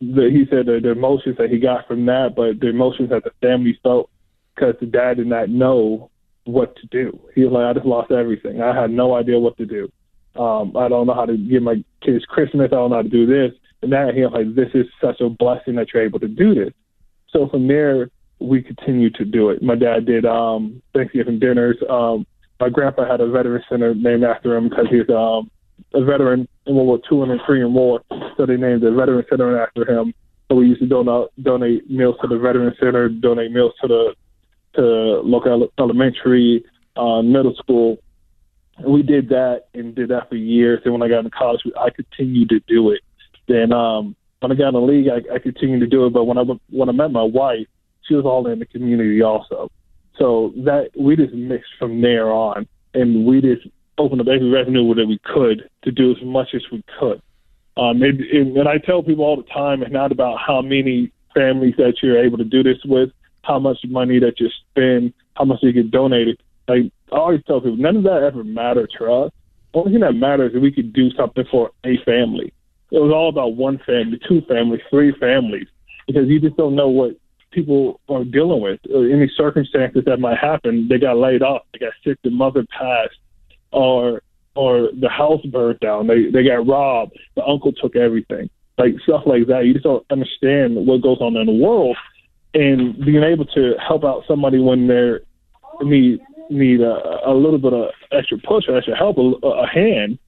the, 0.00 0.30
he 0.30 0.46
said 0.50 0.66
the, 0.66 0.80
the 0.82 0.90
emotions 0.90 1.36
that 1.38 1.50
he 1.50 1.58
got 1.58 1.86
from 1.86 2.06
that, 2.06 2.34
but 2.36 2.60
the 2.60 2.68
emotions 2.68 3.10
that 3.10 3.24
the 3.24 3.32
family 3.40 3.78
felt 3.82 4.10
because 4.54 4.74
the 4.80 4.86
dad 4.86 5.16
did 5.16 5.26
not 5.26 5.48
know 5.48 6.10
what 6.44 6.76
to 6.76 6.86
do. 6.88 7.18
He 7.34 7.44
was 7.44 7.52
like, 7.52 7.64
I 7.64 7.72
just 7.72 7.86
lost 7.86 8.10
everything. 8.10 8.60
I 8.60 8.78
had 8.78 8.90
no 8.90 9.14
idea 9.14 9.38
what 9.38 9.56
to 9.58 9.66
do. 9.66 9.90
Um, 10.36 10.76
I 10.76 10.88
don't 10.88 11.06
know 11.06 11.14
how 11.14 11.26
to 11.26 11.36
give 11.36 11.62
my 11.62 11.84
kids 12.02 12.24
Christmas. 12.24 12.68
I 12.72 12.76
don't 12.76 12.90
know 12.90 12.96
how 12.96 13.02
to 13.02 13.08
do 13.08 13.26
this. 13.26 13.52
And 13.82 13.92
that 13.92 14.14
was 14.14 14.32
like, 14.32 14.54
this 14.54 14.70
is 14.74 14.86
such 15.00 15.20
a 15.20 15.28
blessing 15.28 15.74
that 15.74 15.92
you're 15.92 16.04
able 16.04 16.20
to 16.20 16.28
do 16.28 16.54
this. 16.54 16.72
So 17.30 17.48
from 17.48 17.66
there, 17.66 18.08
we 18.38 18.62
continued 18.62 19.14
to 19.16 19.24
do 19.24 19.50
it. 19.50 19.62
My 19.62 19.74
dad 19.74 20.06
did 20.06 20.24
um, 20.24 20.82
Thanksgiving 20.94 21.38
dinners. 21.38 21.76
Um, 21.88 22.26
my 22.60 22.68
grandpa 22.68 23.10
had 23.10 23.20
a 23.20 23.28
veteran 23.28 23.62
center 23.68 23.94
named 23.94 24.24
after 24.24 24.56
him 24.56 24.68
because 24.68 24.86
he's 24.90 25.08
um, 25.10 25.50
a 25.94 26.04
veteran 26.04 26.48
in 26.66 26.74
World 26.74 27.02
War 27.10 27.24
II 27.26 27.30
and 27.30 27.40
three 27.44 27.62
and 27.62 27.72
more. 27.72 28.02
So 28.36 28.46
they 28.46 28.56
named 28.56 28.82
the 28.82 28.92
veteran 28.92 29.24
center 29.28 29.60
after 29.60 29.88
him. 29.90 30.14
So 30.48 30.56
we 30.56 30.66
used 30.66 30.80
to 30.80 30.86
donate 30.86 31.28
donate 31.42 31.90
meals 31.90 32.16
to 32.22 32.28
the 32.28 32.38
veteran 32.38 32.74
center, 32.78 33.08
donate 33.08 33.52
meals 33.52 33.72
to 33.80 33.88
the 33.88 34.14
to 34.74 34.82
local 35.24 35.68
elementary, 35.78 36.64
uh, 36.96 37.22
middle 37.22 37.54
school, 37.56 37.98
we 38.80 39.02
did 39.02 39.28
that 39.28 39.64
and 39.74 39.94
did 39.94 40.08
that 40.10 40.28
for 40.28 40.36
years. 40.36 40.80
And 40.84 40.92
when 40.92 41.02
I 41.02 41.08
got 41.08 41.18
into 41.18 41.30
college, 41.30 41.60
I 41.78 41.90
continued 41.90 42.48
to 42.50 42.60
do 42.60 42.90
it. 42.90 43.00
Then 43.48 43.72
um, 43.72 44.16
when 44.40 44.52
I 44.52 44.54
got 44.54 44.68
in 44.68 44.74
the 44.74 44.80
league, 44.80 45.08
I, 45.08 45.34
I 45.34 45.38
continued 45.38 45.80
to 45.80 45.86
do 45.86 46.06
it. 46.06 46.12
But 46.12 46.24
when 46.24 46.38
I 46.38 46.42
when 46.70 46.88
I 46.88 46.92
met 46.92 47.10
my 47.10 47.22
wife, 47.22 47.66
she 48.08 48.14
was 48.14 48.24
all 48.24 48.46
in 48.46 48.58
the 48.58 48.66
community 48.66 49.22
also. 49.22 49.70
So 50.18 50.52
that 50.64 50.90
we 50.98 51.16
just 51.16 51.32
mixed 51.32 51.70
from 51.78 52.00
there 52.00 52.30
on, 52.30 52.66
and 52.94 53.24
we 53.24 53.40
just 53.40 53.66
opened 53.98 54.20
up 54.20 54.28
every 54.28 54.50
revenue 54.50 54.94
that 54.94 55.06
we 55.06 55.18
could 55.24 55.68
to 55.82 55.90
do 55.90 56.12
as 56.12 56.22
much 56.22 56.48
as 56.54 56.62
we 56.70 56.82
could. 56.98 57.20
Um, 57.76 58.02
and, 58.02 58.20
and 58.20 58.68
I 58.68 58.78
tell 58.78 59.02
people 59.02 59.24
all 59.24 59.36
the 59.36 59.42
time, 59.44 59.82
it's 59.82 59.92
not 59.92 60.12
about 60.12 60.38
how 60.38 60.60
many 60.60 61.10
families 61.34 61.74
that 61.78 61.94
you're 62.02 62.22
able 62.22 62.38
to 62.38 62.44
do 62.44 62.62
this 62.62 62.78
with, 62.84 63.10
how 63.42 63.58
much 63.58 63.78
money 63.86 64.18
that 64.18 64.40
you 64.40 64.48
spend, 64.70 65.14
how 65.36 65.44
much 65.44 65.60
you 65.62 65.72
get 65.72 65.90
donated. 65.90 66.42
Like 66.68 66.92
I 67.12 67.16
always 67.16 67.42
tell 67.46 67.60
people, 67.60 67.76
none 67.76 67.96
of 67.96 68.02
that 68.04 68.22
ever 68.22 68.44
mattered 68.44 68.90
to 68.98 69.12
us. 69.12 69.32
Only 69.74 69.92
thing 69.92 70.00
that 70.00 70.14
matters 70.14 70.54
is 70.54 70.60
we 70.60 70.72
could 70.72 70.92
do 70.92 71.10
something 71.12 71.44
for 71.50 71.70
a 71.84 71.96
family. 72.04 72.52
It 72.90 72.98
was 72.98 73.12
all 73.12 73.28
about 73.28 73.56
one 73.56 73.78
family, 73.86 74.20
two 74.28 74.42
families, 74.42 74.82
three 74.90 75.12
families, 75.18 75.66
because 76.06 76.28
you 76.28 76.40
just 76.40 76.56
don't 76.56 76.74
know 76.74 76.88
what 76.88 77.16
people 77.50 78.00
are 78.08 78.24
dealing 78.24 78.60
with. 78.60 78.80
Uh, 78.92 79.00
any 79.00 79.30
circumstances 79.34 80.02
that 80.04 80.20
might 80.20 80.38
happen, 80.38 80.88
they 80.88 80.98
got 80.98 81.16
laid 81.16 81.42
off, 81.42 81.62
they 81.72 81.78
got 81.78 81.92
sick, 82.04 82.18
the 82.22 82.30
mother 82.30 82.64
passed, 82.78 83.16
or 83.72 84.22
or 84.54 84.90
the 85.00 85.08
house 85.08 85.40
burned 85.46 85.80
down, 85.80 86.06
they 86.06 86.30
they 86.30 86.44
got 86.44 86.66
robbed, 86.66 87.18
the 87.36 87.44
uncle 87.44 87.72
took 87.72 87.96
everything, 87.96 88.50
like 88.76 88.94
stuff 89.04 89.22
like 89.24 89.46
that. 89.46 89.64
You 89.64 89.72
just 89.72 89.84
don't 89.84 90.04
understand 90.10 90.74
what 90.86 91.00
goes 91.00 91.18
on 91.20 91.36
in 91.36 91.46
the 91.46 91.52
world, 91.52 91.96
and 92.52 93.02
being 93.04 93.22
able 93.22 93.46
to 93.46 93.74
help 93.78 94.04
out 94.04 94.24
somebody 94.28 94.58
when 94.58 94.86
they're 94.86 95.22
need 95.80 96.20
need 96.52 96.80
a, 96.80 97.20
a 97.26 97.34
little 97.34 97.58
bit 97.58 97.72
of 97.72 97.90
extra 98.10 98.38
push 98.38 98.64
or 98.68 98.76
extra 98.76 98.96
help, 98.96 99.18
a, 99.18 99.46
a 99.46 99.66
hand, 99.66 100.18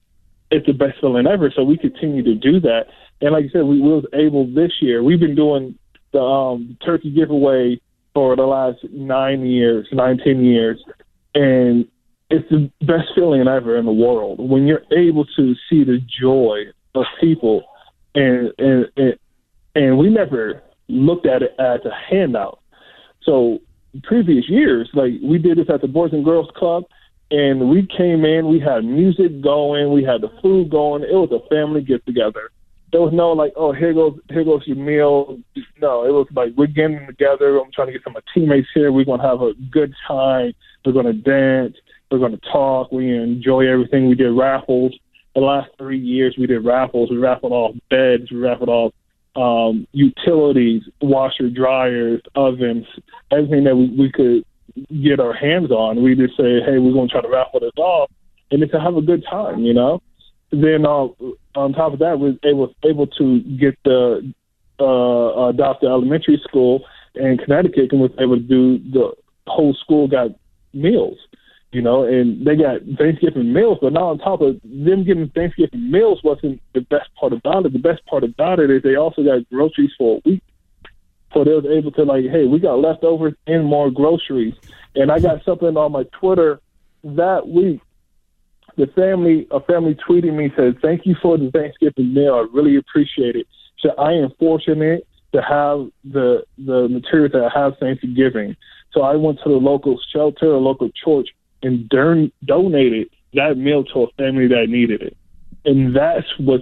it's 0.51 0.65
the 0.65 0.73
best 0.73 0.99
feeling 1.01 1.27
ever. 1.27 1.51
So 1.55 1.63
we 1.63 1.77
continue 1.77 2.23
to 2.23 2.35
do 2.35 2.59
that. 2.61 2.87
And 3.21 3.31
like 3.31 3.45
I 3.45 3.49
said, 3.49 3.63
we 3.63 3.79
was 3.79 4.05
able 4.13 4.45
this 4.53 4.71
year. 4.81 5.03
We've 5.03 5.19
been 5.19 5.35
doing 5.35 5.77
the 6.11 6.21
um, 6.21 6.77
turkey 6.83 7.11
giveaway 7.11 7.79
for 8.13 8.35
the 8.35 8.43
last 8.43 8.79
nine 8.91 9.45
years, 9.45 9.87
nine 9.91 10.17
ten 10.17 10.43
years, 10.43 10.83
and 11.33 11.85
it's 12.29 12.47
the 12.49 12.71
best 12.81 13.09
feeling 13.13 13.47
ever 13.47 13.77
in 13.77 13.85
the 13.85 13.91
world 13.91 14.39
when 14.39 14.65
you're 14.65 14.83
able 14.97 15.25
to 15.35 15.53
see 15.69 15.83
the 15.83 15.99
joy 16.21 16.63
of 16.95 17.05
people, 17.19 17.63
and 18.15 18.51
and 18.57 18.85
and, 18.95 19.15
and 19.75 19.97
we 19.97 20.09
never 20.09 20.63
looked 20.87 21.25
at 21.25 21.41
it 21.41 21.53
as 21.59 21.81
a 21.85 21.93
handout. 22.09 22.59
So 23.23 23.59
previous 24.03 24.49
years. 24.49 24.89
Like 24.93 25.13
we 25.23 25.37
did 25.37 25.57
this 25.57 25.69
at 25.69 25.81
the 25.81 25.87
Boys 25.87 26.13
and 26.13 26.25
Girls 26.25 26.49
Club, 26.55 26.83
and 27.31 27.69
we 27.69 27.87
came 27.87 28.25
in. 28.25 28.47
We 28.47 28.59
had 28.59 28.83
music 28.83 29.41
going. 29.41 29.91
We 29.91 30.03
had 30.03 30.21
the 30.21 30.31
food 30.41 30.69
going. 30.69 31.03
It 31.03 31.13
was 31.13 31.31
a 31.31 31.47
family 31.49 31.81
get 31.81 32.05
together. 32.05 32.49
There 32.91 33.01
was 33.01 33.13
no 33.13 33.31
like, 33.31 33.53
oh, 33.55 33.73
here 33.73 33.93
goes 33.93 34.17
here 34.29 34.43
goes 34.43 34.63
your 34.65 34.77
meal. 34.77 35.37
No, 35.81 36.05
it 36.05 36.11
was 36.11 36.27
like 36.33 36.53
we're 36.55 36.67
getting 36.67 37.05
together. 37.07 37.59
I'm 37.59 37.71
trying 37.71 37.87
to 37.87 37.93
get 37.93 38.03
some 38.03 38.15
of 38.15 38.23
my 38.23 38.33
teammates 38.33 38.67
here. 38.73 38.91
We're 38.91 39.05
gonna 39.05 39.27
have 39.27 39.41
a 39.41 39.53
good 39.71 39.93
time. 40.07 40.53
We're 40.85 40.93
gonna 40.93 41.13
dance. 41.13 41.75
We're 42.09 42.19
gonna 42.19 42.39
talk. 42.51 42.91
We 42.91 43.15
enjoy 43.15 43.67
everything. 43.67 44.07
We 44.07 44.15
did 44.15 44.29
raffles. 44.29 44.93
The 45.33 45.41
last 45.41 45.69
three 45.77 45.99
years, 45.99 46.35
we 46.37 46.47
did 46.47 46.63
raffles. 46.63 47.09
We 47.09 47.17
raffled 47.17 47.51
off 47.51 47.75
beds. 47.89 48.31
We 48.31 48.37
raffled 48.37 48.69
off 48.69 48.93
um, 49.35 49.87
utilities, 49.91 50.83
washer, 51.01 51.49
dryers, 51.49 52.21
ovens, 52.35 52.85
everything 53.31 53.63
that 53.65 53.75
we, 53.75 53.89
we 53.97 54.11
could 54.11 54.45
get 55.03 55.19
our 55.19 55.33
hands 55.33 55.71
on. 55.71 56.01
We 56.01 56.15
just 56.15 56.37
say, 56.37 56.61
hey, 56.65 56.77
we're 56.79 56.93
going 56.93 57.07
to 57.07 57.11
try 57.11 57.21
to 57.21 57.29
raffle 57.29 57.59
this 57.59 57.71
off, 57.77 58.09
and 58.51 58.63
it's 58.63 58.71
to 58.71 58.79
have 58.79 58.95
a 58.95 59.01
good 59.01 59.23
time, 59.29 59.59
you 59.59 59.73
know. 59.73 60.01
Then 60.51 60.85
uh, 60.85 61.07
on 61.55 61.73
top 61.73 61.93
of 61.93 61.99
that, 61.99 62.19
we 62.19 62.37
was 62.53 62.71
able 62.83 63.07
to 63.07 63.39
get 63.57 63.77
the 63.83 64.33
uh, 64.79 65.49
adopt 65.49 65.81
the 65.81 65.87
elementary 65.87 66.41
school 66.47 66.85
in 67.15 67.37
Connecticut, 67.37 67.91
and 67.91 68.01
was 68.01 68.11
able 68.19 68.35
to 68.35 68.41
do 68.41 68.77
the 68.91 69.11
whole 69.47 69.73
school 69.73 70.07
got 70.07 70.31
meals 70.73 71.17
you 71.75 71.81
know, 71.81 72.03
and 72.05 72.47
they 72.47 72.55
got 72.55 72.79
Thanksgiving 72.97 73.51
meals, 73.51 73.79
but 73.81 73.91
now 73.91 74.07
on 74.07 74.17
top 74.17 74.39
of 74.39 74.61
them 74.63 75.03
getting 75.03 75.27
Thanksgiving 75.27 75.91
meals 75.91 76.21
wasn't 76.23 76.61
the 76.73 76.79
best 76.79 77.13
part 77.19 77.33
about 77.33 77.65
it. 77.65 77.73
The 77.73 77.79
best 77.79 78.05
part 78.05 78.23
about 78.23 78.61
it 78.61 78.71
is 78.71 78.81
they 78.81 78.95
also 78.95 79.25
got 79.25 79.49
groceries 79.49 79.91
for 79.97 80.15
a 80.15 80.29
week. 80.29 80.41
So 81.33 81.43
they 81.43 81.51
was 81.51 81.65
able 81.65 81.91
to 81.91 82.03
like, 82.03 82.23
hey, 82.31 82.45
we 82.45 82.59
got 82.59 82.75
leftovers 82.79 83.33
and 83.45 83.65
more 83.65 83.91
groceries. 83.91 84.53
And 84.95 85.11
I 85.11 85.19
got 85.19 85.43
something 85.43 85.75
on 85.75 85.91
my 85.91 86.03
Twitter 86.17 86.61
that 87.03 87.45
week. 87.45 87.81
The 88.77 88.87
family, 88.87 89.45
a 89.51 89.59
family 89.59 89.97
tweeting 90.07 90.35
me 90.35 90.53
said, 90.55 90.79
"Thank 90.81 91.05
you 91.05 91.15
for 91.21 91.37
the 91.37 91.51
Thanksgiving 91.51 92.13
meal. 92.13 92.35
I 92.35 92.47
really 92.53 92.77
appreciate 92.77 93.35
it." 93.35 93.47
So 93.79 93.89
I 93.97 94.13
am 94.13 94.31
fortunate 94.39 95.05
to 95.33 95.41
have 95.41 95.89
the 96.05 96.45
the 96.57 96.87
materials 96.87 97.33
that 97.33 97.43
I 97.43 97.59
have 97.59 97.77
Thanksgiving. 97.79 98.55
So 98.93 99.01
I 99.01 99.15
went 99.15 99.39
to 99.43 99.49
the 99.49 99.55
local 99.55 99.99
shelter, 100.13 100.47
a 100.47 100.57
local 100.57 100.89
church, 100.89 101.29
and 101.65 101.89
don- 101.89 102.31
donated 102.45 103.09
that 103.33 103.57
meal 103.57 103.83
to 103.83 104.03
a 104.03 104.07
family 104.17 104.47
that 104.47 104.67
needed 104.69 105.01
it. 105.01 105.17
And 105.65 105.95
that's 105.95 106.27
what 106.37 106.61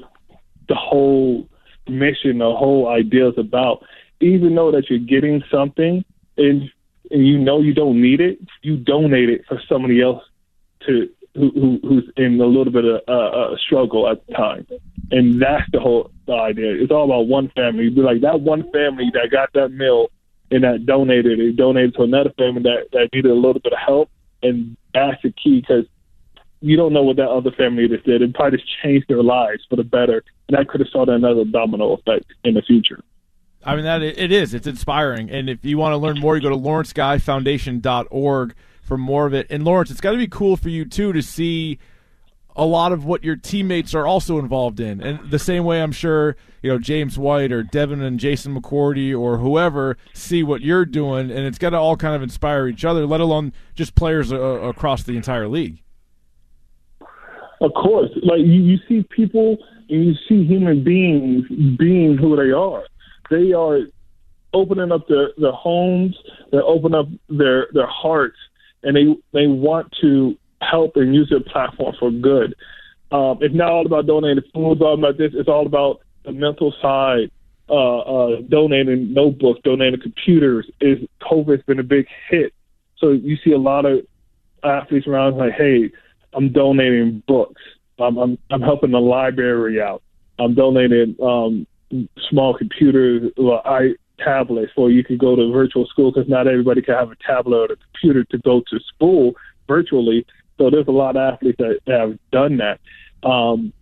the 0.69 0.75
whole 0.75 1.47
mission, 1.87 2.37
the 2.37 2.55
whole 2.55 2.87
idea 2.87 3.29
is 3.29 3.37
about. 3.37 3.83
Even 4.21 4.55
though 4.55 4.71
that 4.71 4.89
you're 4.89 4.99
getting 4.99 5.43
something 5.51 6.05
and 6.37 6.71
and 7.11 7.27
you 7.27 7.37
know 7.37 7.59
you 7.59 7.73
don't 7.73 8.01
need 8.01 8.21
it, 8.21 8.39
you 8.61 8.77
donate 8.77 9.29
it 9.29 9.41
for 9.47 9.61
somebody 9.67 10.01
else 10.01 10.23
to 10.87 11.09
who, 11.35 11.51
who 11.51 11.79
who's 11.87 12.09
in 12.15 12.39
a 12.39 12.45
little 12.45 12.71
bit 12.71 12.85
of 12.85 13.01
uh, 13.07 13.11
uh, 13.11 13.57
struggle 13.57 14.09
at 14.09 14.25
the 14.25 14.33
time. 14.33 14.65
And 15.11 15.41
that's 15.41 15.69
the 15.73 15.81
whole 15.81 16.11
the 16.25 16.33
idea. 16.33 16.73
It's 16.81 16.91
all 16.91 17.05
about 17.05 17.27
one 17.27 17.49
family. 17.49 17.89
Be 17.89 18.01
like 18.01 18.21
that 18.21 18.39
one 18.39 18.71
family 18.71 19.11
that 19.13 19.29
got 19.31 19.51
that 19.53 19.69
meal 19.69 20.09
and 20.49 20.63
that 20.63 20.85
donated 20.85 21.39
it, 21.39 21.57
donated 21.57 21.95
to 21.95 22.03
another 22.03 22.31
family 22.37 22.63
that 22.63 22.87
that 22.93 23.09
needed 23.13 23.31
a 23.31 23.35
little 23.35 23.59
bit 23.59 23.73
of 23.73 23.79
help, 23.79 24.09
and 24.43 24.77
that's 24.93 25.21
the 25.23 25.31
key 25.31 25.61
because 25.61 25.85
you 26.61 26.77
don't 26.77 26.93
know 26.93 27.03
what 27.03 27.17
that 27.17 27.29
other 27.29 27.51
family 27.51 27.87
just 27.87 28.05
did. 28.05 28.21
It 28.21 28.33
probably 28.33 28.57
just 28.57 28.69
changed 28.81 29.07
their 29.09 29.23
lives 29.23 29.65
for 29.69 29.75
the 29.75 29.83
better, 29.83 30.23
and 30.47 30.57
that 30.57 30.69
could 30.69 30.79
have 30.79 30.89
started 30.89 31.15
another 31.15 31.45
domino 31.45 31.93
effect 31.93 32.25
in 32.43 32.53
the 32.53 32.61
future. 32.61 33.03
I 33.65 33.75
mean 33.75 33.85
that 33.85 34.01
it 34.01 34.31
is. 34.31 34.53
It's 34.53 34.67
inspiring. 34.67 35.29
And 35.29 35.49
if 35.49 35.63
you 35.63 35.77
want 35.77 35.93
to 35.93 35.97
learn 35.97 36.19
more, 36.19 36.35
you 36.35 36.41
go 36.41 36.49
to 36.49 36.55
lawrenceguyfoundation.org 36.55 38.55
for 38.81 38.97
more 38.97 39.25
of 39.25 39.33
it. 39.33 39.47
And 39.49 39.63
Lawrence, 39.63 39.89
it's 39.89 40.01
got 40.01 40.11
to 40.11 40.17
be 40.17 40.27
cool 40.27 40.57
for 40.57 40.69
you 40.69 40.85
too 40.85 41.13
to 41.13 41.21
see 41.21 41.79
a 42.55 42.65
lot 42.65 42.91
of 42.91 43.05
what 43.05 43.23
your 43.23 43.35
teammates 43.35 43.95
are 43.95 44.05
also 44.05 44.37
involved 44.37 44.79
in. 44.79 45.01
And 45.01 45.31
the 45.31 45.39
same 45.39 45.63
way 45.63 45.81
I'm 45.81 45.91
sure, 45.91 46.35
you 46.63 46.71
know, 46.71 46.79
James 46.79 47.19
White 47.19 47.51
or 47.51 47.61
Devin 47.61 48.01
and 48.01 48.19
Jason 48.19 48.59
McCourty 48.59 49.17
or 49.17 49.37
whoever 49.37 49.97
see 50.13 50.41
what 50.41 50.61
you're 50.61 50.85
doing 50.85 51.29
and 51.29 51.45
it's 51.45 51.57
got 51.57 51.71
to 51.71 51.77
all 51.77 51.97
kind 51.97 52.15
of 52.15 52.23
inspire 52.23 52.67
each 52.67 52.85
other, 52.85 53.05
let 53.05 53.19
alone 53.19 53.53
just 53.75 53.93
players 53.93 54.31
uh, 54.31 54.37
across 54.37 55.03
the 55.03 55.17
entire 55.17 55.47
league. 55.47 55.83
Of 57.61 57.73
course, 57.73 58.09
like 58.23 58.39
you, 58.39 58.61
you 58.61 58.77
see 58.87 59.05
people 59.15 59.57
and 59.89 60.05
you 60.05 60.13
see 60.27 60.45
human 60.45 60.83
beings 60.83 61.45
being 61.77 62.17
who 62.17 62.35
they 62.35 62.51
are. 62.51 62.83
They 63.29 63.53
are 63.53 63.81
opening 64.53 64.91
up 64.91 65.07
their, 65.07 65.31
their 65.37 65.51
homes, 65.51 66.17
they 66.51 66.57
open 66.57 66.93
up 66.95 67.07
their 67.29 67.67
their 67.73 67.87
hearts, 67.87 68.37
and 68.83 68.95
they 68.95 69.15
they 69.33 69.47
want 69.47 69.93
to 70.01 70.37
help 70.61 70.95
and 70.95 71.13
use 71.13 71.29
their 71.29 71.39
platform 71.39 71.95
for 71.99 72.11
good. 72.11 72.55
Um, 73.11 73.39
it's 73.41 73.55
not 73.55 73.69
all 73.69 73.85
about 73.85 74.07
donating 74.07 74.43
food. 74.53 74.73
It's 74.73 74.81
all 74.81 74.95
about 74.95 75.17
this. 75.17 75.31
It's 75.33 75.49
all 75.49 75.65
about 75.65 76.01
the 76.23 76.31
mental 76.31 76.73
side. 76.81 77.31
Uh, 77.69 77.99
uh, 77.99 78.41
donating 78.49 79.13
notebooks, 79.13 79.61
donating 79.63 79.99
computers. 80.01 80.69
Is 80.81 80.99
COVID's 81.21 81.63
been 81.63 81.79
a 81.79 81.83
big 81.83 82.07
hit, 82.29 82.53
so 82.97 83.11
you 83.11 83.37
see 83.37 83.53
a 83.53 83.57
lot 83.57 83.85
of 83.85 84.05
athletes 84.65 85.07
around 85.07 85.37
like, 85.37 85.53
hey, 85.53 85.89
I'm 86.33 86.51
donating 86.51 87.23
books. 87.25 87.61
I'm 87.99 88.17
I'm, 88.17 88.37
I'm 88.51 88.61
helping 88.61 88.91
the 88.91 88.99
library 88.99 89.81
out. 89.81 90.03
I'm 90.39 90.55
donating 90.55 91.15
um, 91.23 91.65
small 92.29 92.57
computers, 92.57 93.31
well, 93.37 93.61
i 93.65 93.93
tablets, 94.19 94.71
or 94.75 94.91
you 94.91 95.03
could 95.03 95.19
go 95.19 95.35
to 95.35 95.51
virtual 95.51 95.85
school 95.87 96.11
because 96.11 96.29
not 96.29 96.47
everybody 96.47 96.81
can 96.81 96.95
have 96.95 97.11
a 97.11 97.15
tablet 97.25 97.71
or 97.71 97.73
a 97.73 97.77
computer 97.77 98.23
to 98.25 98.37
go 98.39 98.61
to 98.69 98.79
school 98.79 99.33
virtually. 99.67 100.25
So 100.57 100.69
there's 100.69 100.87
a 100.87 100.91
lot 100.91 101.15
of 101.15 101.33
athletes 101.33 101.57
that 101.57 101.79
have 101.87 102.17
done 102.31 102.57
that. 102.57 102.79
Um, 103.27 103.73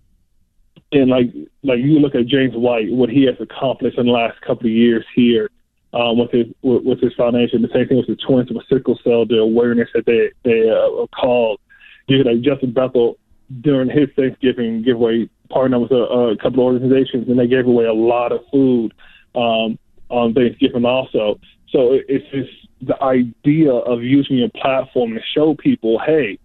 and 0.92 1.10
like 1.10 1.28
like 1.64 1.80
you 1.80 2.00
look 2.00 2.16
at 2.16 2.28
James 2.28 2.54
White, 2.56 2.92
what 2.92 3.10
he 3.10 3.26
has 3.26 3.36
accomplished 3.40 3.98
in 3.98 4.06
the 4.06 4.12
last 4.12 4.40
couple 4.42 4.66
of 4.66 4.72
years 4.72 5.06
here 5.16 5.50
um, 5.94 6.18
with 6.18 6.32
his 6.32 6.48
with, 6.62 6.84
with 6.84 7.02
his 7.02 7.14
foundation. 7.14 7.62
The 7.62 7.70
same 7.74 7.88
thing 7.88 7.98
with 7.98 8.08
the 8.08 8.16
Twins 8.16 8.52
with 8.52 8.66
sickle 8.68 9.00
cell, 9.04 9.26
the 9.26 9.38
awareness 9.38 9.90
that 9.94 10.06
they 10.06 10.32
they 10.44 10.70
uh, 10.70 11.06
called. 11.08 11.60
You 12.08 12.24
know, 12.24 12.32
like 12.32 12.42
Justin 12.42 12.74
Bethel 12.74 13.18
during 13.62 13.90
his 13.90 14.10
Thanksgiving 14.16 14.82
giveaway 14.84 15.30
partner 15.50 15.80
with 15.80 15.92
a, 15.92 15.96
a 15.96 16.38
couple 16.38 16.68
of 16.68 16.74
organizations, 16.74 17.30
and 17.30 17.38
they 17.38 17.48
gave 17.48 17.68
away 17.68 17.86
a 17.86 17.94
lot 17.94 18.32
of 18.32 18.42
food 18.52 18.94
um, 19.36 19.78
on 20.10 20.34
Thanksgiving 20.34 20.86
also. 20.86 21.40
So 21.70 22.00
it's 22.08 22.30
just 22.32 22.52
the 22.82 23.02
idea 23.02 23.72
of 23.72 24.04
using 24.04 24.38
your 24.38 24.50
platform 24.50 25.14
to 25.14 25.22
show 25.34 25.54
people, 25.56 26.00
hey, 26.00 26.38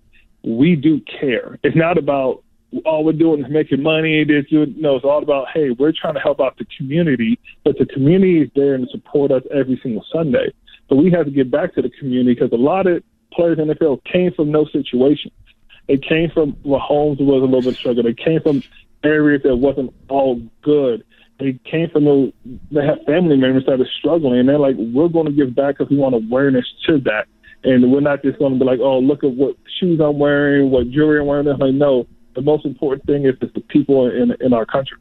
we 0.44 0.76
do 0.76 1.00
care. 1.20 1.58
It's 1.62 1.76
not 1.76 1.98
about 1.98 2.44
all 2.84 3.04
we're 3.04 3.12
doing 3.12 3.44
is 3.44 3.50
making 3.50 3.82
money. 3.82 4.24
This, 4.24 4.44
no, 4.50 4.96
it's 4.96 5.04
all 5.04 5.22
about 5.22 5.48
hey, 5.52 5.70
we're 5.70 5.92
trying 5.92 6.14
to 6.14 6.20
help 6.20 6.40
out 6.40 6.56
the 6.58 6.66
community, 6.76 7.38
but 7.64 7.78
the 7.78 7.86
community 7.86 8.42
is 8.42 8.50
there 8.54 8.74
and 8.74 8.88
support 8.90 9.30
us 9.30 9.42
every 9.54 9.78
single 9.82 10.04
Sunday. 10.12 10.52
But 10.88 10.96
we 10.96 11.10
have 11.10 11.26
to 11.26 11.32
get 11.32 11.50
back 11.50 11.74
to 11.74 11.82
the 11.82 11.90
community 11.90 12.34
because 12.34 12.52
a 12.52 12.62
lot 12.62 12.86
of 12.86 13.02
players 13.32 13.58
in 13.58 13.68
the 13.68 13.74
NFL 13.74 14.04
came 14.04 14.32
from 14.32 14.52
those 14.52 14.70
situations. 14.72 15.32
They 15.88 15.96
came 15.96 16.30
from 16.30 16.52
where 16.62 16.80
homes 16.80 17.18
was 17.20 17.42
a 17.42 17.44
little 17.44 17.62
bit 17.62 17.76
struggle. 17.76 18.02
They 18.02 18.14
came 18.14 18.40
from 18.40 18.62
areas 19.04 19.42
that 19.44 19.56
wasn't 19.56 19.94
all 20.08 20.40
good. 20.62 21.04
They 21.38 21.58
came 21.70 21.90
from 21.90 22.04
those. 22.04 22.32
They 22.70 22.84
have 22.84 23.04
family 23.06 23.36
members 23.36 23.66
that 23.66 23.80
are 23.80 23.88
struggling, 23.98 24.40
and 24.40 24.48
they're 24.48 24.58
like, 24.58 24.76
"We're 24.78 25.08
going 25.08 25.26
to 25.26 25.32
give 25.32 25.54
back 25.54 25.76
because 25.76 25.90
we 25.90 25.98
want 25.98 26.14
awareness 26.14 26.64
to 26.86 26.98
that." 27.00 27.26
And 27.62 27.92
we're 27.92 28.00
not 28.00 28.22
just 28.22 28.38
going 28.38 28.54
to 28.54 28.58
be 28.58 28.64
like, 28.64 28.80
"Oh, 28.80 28.98
look 28.98 29.22
at 29.22 29.32
what 29.32 29.56
shoes 29.78 30.00
I'm 30.00 30.18
wearing, 30.18 30.70
what 30.70 30.90
jewelry 30.90 31.20
I'm 31.20 31.26
wearing." 31.26 31.44
They're 31.44 31.56
like, 31.56 31.74
no, 31.74 32.06
the 32.36 32.42
most 32.42 32.64
important 32.64 33.04
thing 33.06 33.24
is 33.26 33.34
the 33.40 33.48
people 33.60 34.08
in 34.08 34.32
in 34.40 34.52
our 34.52 34.66
country. 34.66 34.98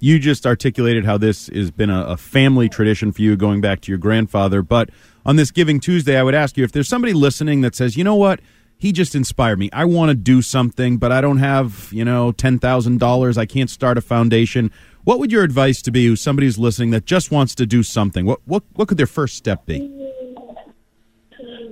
You 0.00 0.18
just 0.18 0.46
articulated 0.46 1.04
how 1.04 1.18
this 1.18 1.48
has 1.48 1.70
been 1.70 1.90
a, 1.90 2.04
a 2.04 2.16
family 2.16 2.68
tradition 2.68 3.10
for 3.10 3.22
you, 3.22 3.36
going 3.36 3.60
back 3.60 3.80
to 3.82 3.90
your 3.90 3.98
grandfather. 3.98 4.62
But 4.62 4.90
on 5.26 5.36
this 5.36 5.50
Giving 5.50 5.80
Tuesday, 5.80 6.16
I 6.16 6.22
would 6.22 6.36
ask 6.36 6.56
you 6.56 6.62
if 6.62 6.70
there's 6.70 6.88
somebody 6.88 7.12
listening 7.14 7.62
that 7.62 7.74
says, 7.74 7.96
"You 7.96 8.04
know 8.04 8.16
what." 8.16 8.40
he 8.78 8.92
just 8.92 9.14
inspired 9.14 9.58
me. 9.58 9.68
I 9.72 9.84
want 9.84 10.10
to 10.10 10.14
do 10.14 10.40
something, 10.40 10.98
but 10.98 11.10
I 11.10 11.20
don't 11.20 11.38
have, 11.38 11.88
you 11.92 12.04
know, 12.04 12.32
$10,000. 12.32 13.36
I 13.36 13.44
can't 13.44 13.68
start 13.68 13.98
a 13.98 14.00
foundation. 14.00 14.70
What 15.02 15.18
would 15.18 15.32
your 15.32 15.42
advice 15.42 15.82
to 15.82 15.90
be 15.90 16.06
who 16.06 16.14
somebody's 16.14 16.58
listening 16.58 16.90
that 16.90 17.04
just 17.04 17.32
wants 17.32 17.54
to 17.56 17.66
do 17.66 17.82
something? 17.82 18.24
What 18.24 18.40
what 18.44 18.62
what 18.74 18.88
could 18.88 18.98
their 18.98 19.06
first 19.06 19.36
step 19.36 19.66
be? 19.66 19.78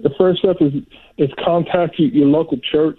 The 0.03 0.11
first 0.18 0.40
step 0.40 0.57
is 0.61 0.72
is 1.18 1.31
contact 1.44 1.99
your 1.99 2.27
local 2.27 2.59
church. 2.59 2.99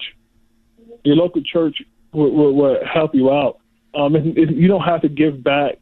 Your 1.07 1.15
local 1.15 1.41
church 1.41 1.81
will, 2.11 2.31
will, 2.31 2.53
will 2.53 2.77
help 2.85 3.15
you 3.15 3.31
out. 3.31 3.59
Um, 3.95 4.13
it, 4.13 4.37
it, 4.37 4.49
you 4.51 4.67
don't 4.67 4.81
have 4.81 5.01
to 5.03 5.09
give 5.09 5.41
back 5.41 5.75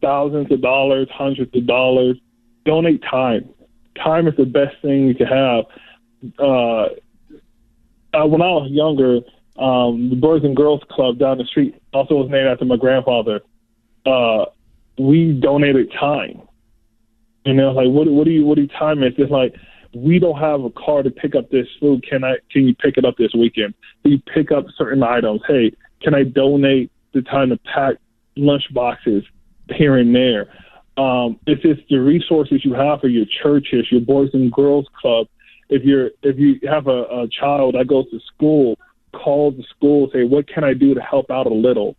thousands 0.00 0.50
of 0.52 0.62
dollars, 0.62 1.08
hundreds 1.12 1.52
of 1.56 1.66
dollars. 1.66 2.16
Donate 2.64 3.02
time. 3.02 3.48
Time 3.96 4.28
is 4.28 4.34
the 4.36 4.44
best 4.44 4.76
thing 4.80 5.08
you 5.08 5.14
can 5.16 5.26
have. 5.26 5.64
Uh, 6.38 6.84
uh, 8.12 8.26
when 8.26 8.42
I 8.42 8.50
was 8.52 8.70
younger, 8.70 9.16
um, 9.58 10.08
the 10.08 10.16
Boys 10.16 10.44
and 10.44 10.54
Girls 10.54 10.82
Club 10.88 11.18
down 11.18 11.38
the 11.38 11.44
street 11.44 11.74
also 11.92 12.14
was 12.14 12.30
named 12.30 12.46
after 12.46 12.64
my 12.64 12.76
grandfather. 12.76 13.40
Uh, 14.06 14.44
we 14.98 15.32
donated 15.32 15.92
time. 15.98 16.42
You 17.44 17.54
know, 17.54 17.72
like 17.72 17.88
what 17.88 18.06
what 18.06 18.24
do 18.24 18.30
you 18.30 18.46
what 18.46 18.54
do 18.54 18.62
you 18.62 18.68
time 18.68 19.02
is? 19.02 19.14
It's 19.18 19.32
like 19.32 19.54
we 19.94 20.18
don't 20.18 20.38
have 20.38 20.62
a 20.62 20.70
car 20.70 21.02
to 21.02 21.10
pick 21.10 21.34
up 21.34 21.50
this 21.50 21.66
food. 21.80 22.04
Can 22.08 22.24
I 22.24 22.36
can 22.50 22.66
you 22.66 22.74
pick 22.74 22.96
it 22.96 23.04
up 23.04 23.16
this 23.16 23.32
weekend? 23.34 23.74
Can 24.02 24.12
you 24.12 24.22
pick 24.32 24.52
up 24.52 24.66
certain 24.76 25.02
items? 25.02 25.40
Hey, 25.46 25.72
can 26.02 26.14
I 26.14 26.24
donate 26.24 26.90
the 27.12 27.22
time 27.22 27.50
to 27.50 27.58
pack 27.58 27.96
lunch 28.36 28.64
boxes 28.72 29.24
here 29.68 29.96
and 29.96 30.14
there? 30.14 30.48
Um, 30.96 31.38
if 31.46 31.60
it's 31.64 31.80
the 31.88 31.96
resources 31.96 32.64
you 32.64 32.74
have 32.74 33.00
for 33.00 33.08
your 33.08 33.26
churches, 33.42 33.86
your 33.90 34.00
Boys 34.00 34.30
and 34.32 34.52
Girls 34.52 34.86
Club, 35.00 35.26
if 35.68 35.82
you're 35.82 36.10
if 36.22 36.38
you 36.38 36.60
have 36.68 36.86
a, 36.86 37.02
a 37.04 37.28
child 37.28 37.74
that 37.74 37.86
goes 37.86 38.10
to 38.10 38.20
school, 38.34 38.78
call 39.12 39.50
the 39.52 39.64
school, 39.74 40.10
say, 40.12 40.24
what 40.24 40.48
can 40.48 40.64
I 40.64 40.74
do 40.74 40.94
to 40.94 41.00
help 41.00 41.30
out 41.30 41.46
a 41.46 41.54
little? 41.54 41.96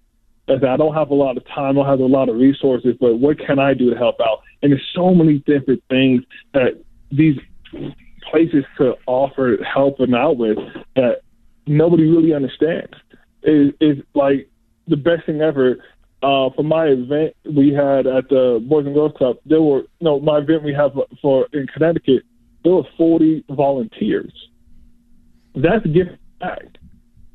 I 0.47 0.75
don't 0.75 0.93
have 0.93 1.11
a 1.11 1.15
lot 1.15 1.37
of 1.37 1.47
time, 1.47 1.77
I 1.77 1.81
don't 1.81 1.85
have 1.85 1.99
a 1.99 2.05
lot 2.05 2.27
of 2.27 2.35
resources, 2.35 2.95
but 2.99 3.15
what 3.15 3.39
can 3.39 3.57
I 3.57 3.73
do 3.73 3.89
to 3.89 3.95
help 3.95 4.17
out? 4.19 4.41
And 4.61 4.71
there's 4.71 4.91
so 4.93 5.13
many 5.13 5.39
different 5.39 5.81
things 5.89 6.23
that 6.53 6.83
these 7.09 7.37
places 8.29 8.63
to 8.77 8.95
offer 9.07 9.57
help 9.63 9.99
and 9.99 10.15
out 10.15 10.37
with 10.37 10.57
that 10.95 11.21
nobody 11.67 12.09
really 12.09 12.33
understands. 12.33 12.93
Is 13.43 13.73
is 13.79 13.97
like 14.13 14.49
the 14.87 14.97
best 14.97 15.25
thing 15.25 15.41
ever. 15.41 15.83
Uh, 16.23 16.51
for 16.55 16.61
my 16.63 16.85
event 16.85 17.35
we 17.45 17.73
had 17.73 18.05
at 18.05 18.29
the 18.29 18.63
Boys 18.69 18.85
and 18.85 18.93
Girls 18.93 19.13
Club, 19.17 19.37
there 19.45 19.61
were 19.61 19.83
no 20.01 20.19
my 20.19 20.37
event 20.37 20.63
we 20.63 20.73
have 20.73 20.91
for 21.19 21.47
in 21.51 21.65
Connecticut 21.67 22.23
there 22.63 22.73
were 22.73 22.87
40 22.97 23.45
volunteers. 23.49 24.33
That's 25.55 25.85
giving 25.85 26.17
back. 26.39 26.63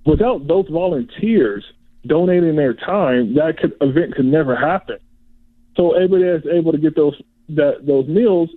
Without 0.04 0.46
those 0.46 0.66
volunteers 0.70 1.64
donating 2.06 2.56
their 2.56 2.74
time, 2.74 3.34
that 3.34 3.58
could, 3.58 3.74
event 3.80 4.14
could 4.14 4.26
never 4.26 4.54
happen. 4.54 4.98
So 5.76 5.94
everybody 5.94 6.24
that's 6.24 6.46
able 6.46 6.72
to 6.72 6.78
get 6.78 6.96
those 6.96 7.20
that 7.50 7.86
those 7.86 8.08
meals 8.08 8.50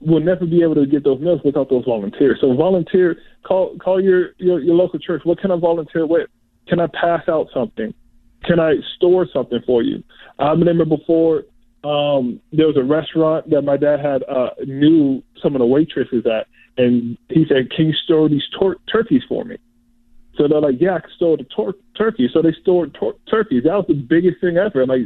will 0.00 0.20
never 0.20 0.46
be 0.46 0.62
able 0.62 0.74
to 0.74 0.86
get 0.86 1.04
those 1.04 1.20
meals 1.20 1.40
without 1.44 1.70
those 1.70 1.84
volunteers. 1.84 2.38
So 2.40 2.54
volunteer, 2.54 3.16
call 3.44 3.76
call 3.78 4.02
your, 4.02 4.30
your 4.38 4.60
your 4.60 4.74
local 4.74 4.98
church. 4.98 5.22
What 5.24 5.38
can 5.40 5.50
I 5.50 5.56
volunteer 5.58 6.06
with? 6.06 6.28
Can 6.68 6.80
I 6.80 6.86
pass 6.88 7.22
out 7.28 7.48
something? 7.54 7.94
Can 8.44 8.60
I 8.60 8.74
store 8.96 9.26
something 9.32 9.60
for 9.66 9.82
you? 9.82 10.02
I 10.38 10.50
remember 10.50 10.84
before 10.84 11.44
um, 11.84 12.40
there 12.52 12.66
was 12.66 12.76
a 12.76 12.82
restaurant 12.82 13.48
that 13.50 13.62
my 13.62 13.76
dad 13.76 14.00
had 14.00 14.22
uh, 14.24 14.50
knew 14.66 15.22
some 15.42 15.54
of 15.54 15.60
the 15.60 15.66
waitresses 15.66 16.24
at, 16.26 16.46
and 16.76 17.16
he 17.28 17.44
said, 17.48 17.70
"Can 17.70 17.86
you 17.86 17.94
store 18.04 18.28
these 18.28 18.46
tor- 18.58 18.76
turkeys 18.90 19.22
for 19.28 19.44
me?" 19.44 19.56
So 20.36 20.46
they're 20.48 20.60
like, 20.60 20.76
"Yeah, 20.80 20.96
I 20.96 21.00
can 21.00 21.10
store 21.16 21.36
the 21.36 21.44
tor- 21.44 21.74
turkeys." 21.96 22.30
So 22.34 22.42
they 22.42 22.52
stored 22.60 22.94
tor- 22.94 23.14
turkeys. 23.30 23.64
That 23.64 23.74
was 23.74 23.86
the 23.88 23.94
biggest 23.94 24.40
thing 24.40 24.56
ever, 24.58 24.84
like 24.86 25.02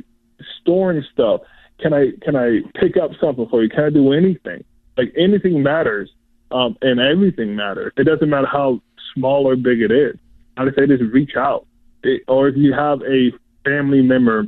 storing 0.61 1.05
stuff. 1.13 1.43
Can 1.81 1.93
I 1.93 2.13
can 2.23 2.35
I 2.35 2.61
pick 2.75 2.97
up 2.97 3.11
something 3.21 3.47
for 3.49 3.63
you? 3.63 3.69
Can 3.69 3.85
I 3.85 3.91
do 3.91 4.13
anything? 4.13 4.65
Like 5.01 5.15
anything 5.17 5.63
matters, 5.63 6.11
um, 6.51 6.77
and 6.83 7.01
everything 7.01 7.57
matters. 7.57 7.91
It 7.97 8.05
doesn't 8.05 8.29
matter 8.29 8.47
how 8.47 8.83
small 9.15 9.49
or 9.49 9.57
big 9.57 9.81
it 9.81 9.91
is. 9.91 10.15
I 10.59 10.65
would 10.65 10.75
say 10.75 10.87
just 10.87 11.03
reach 11.05 11.37
out, 11.39 11.67
it, 12.03 12.23
or 12.29 12.49
if 12.49 12.57
you 12.59 12.75
have 12.75 13.01
a 13.01 13.33
family 13.65 14.03
member 14.03 14.47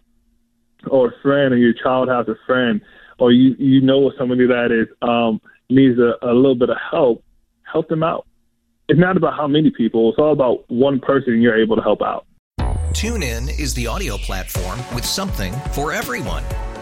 or 0.91 1.09
a 1.09 1.13
friend, 1.23 1.55
or 1.55 1.57
your 1.57 1.73
child 1.73 2.11
has 2.11 2.29
a 2.29 2.37
friend, 2.47 2.83
or 3.19 3.33
you 3.33 3.55
you 3.59 3.81
know 3.81 4.13
somebody 4.19 4.47
that 4.47 4.71
is 4.71 4.89
um, 5.01 5.41
needs 5.71 5.99
a, 5.99 6.19
a 6.21 6.35
little 6.35 6.55
bit 6.55 6.69
of 6.69 6.77
help, 6.91 7.25
help 7.63 7.89
them 7.89 8.03
out. 8.03 8.27
It's 8.91 9.01
not 9.01 9.17
about 9.17 9.35
how 9.35 9.47
many 9.47 9.71
people; 9.71 10.11
it's 10.11 10.19
all 10.19 10.33
about 10.33 10.71
one 10.71 11.01
person 11.01 11.41
you're 11.41 11.59
able 11.59 11.77
to 11.77 11.83
help 11.83 12.03
out. 12.03 12.27
TuneIn 12.93 13.59
is 13.59 13.73
the 13.73 13.87
audio 13.87 14.19
platform 14.19 14.81
with 14.95 15.07
something 15.07 15.55
for 15.73 15.95
everyone. 15.95 16.45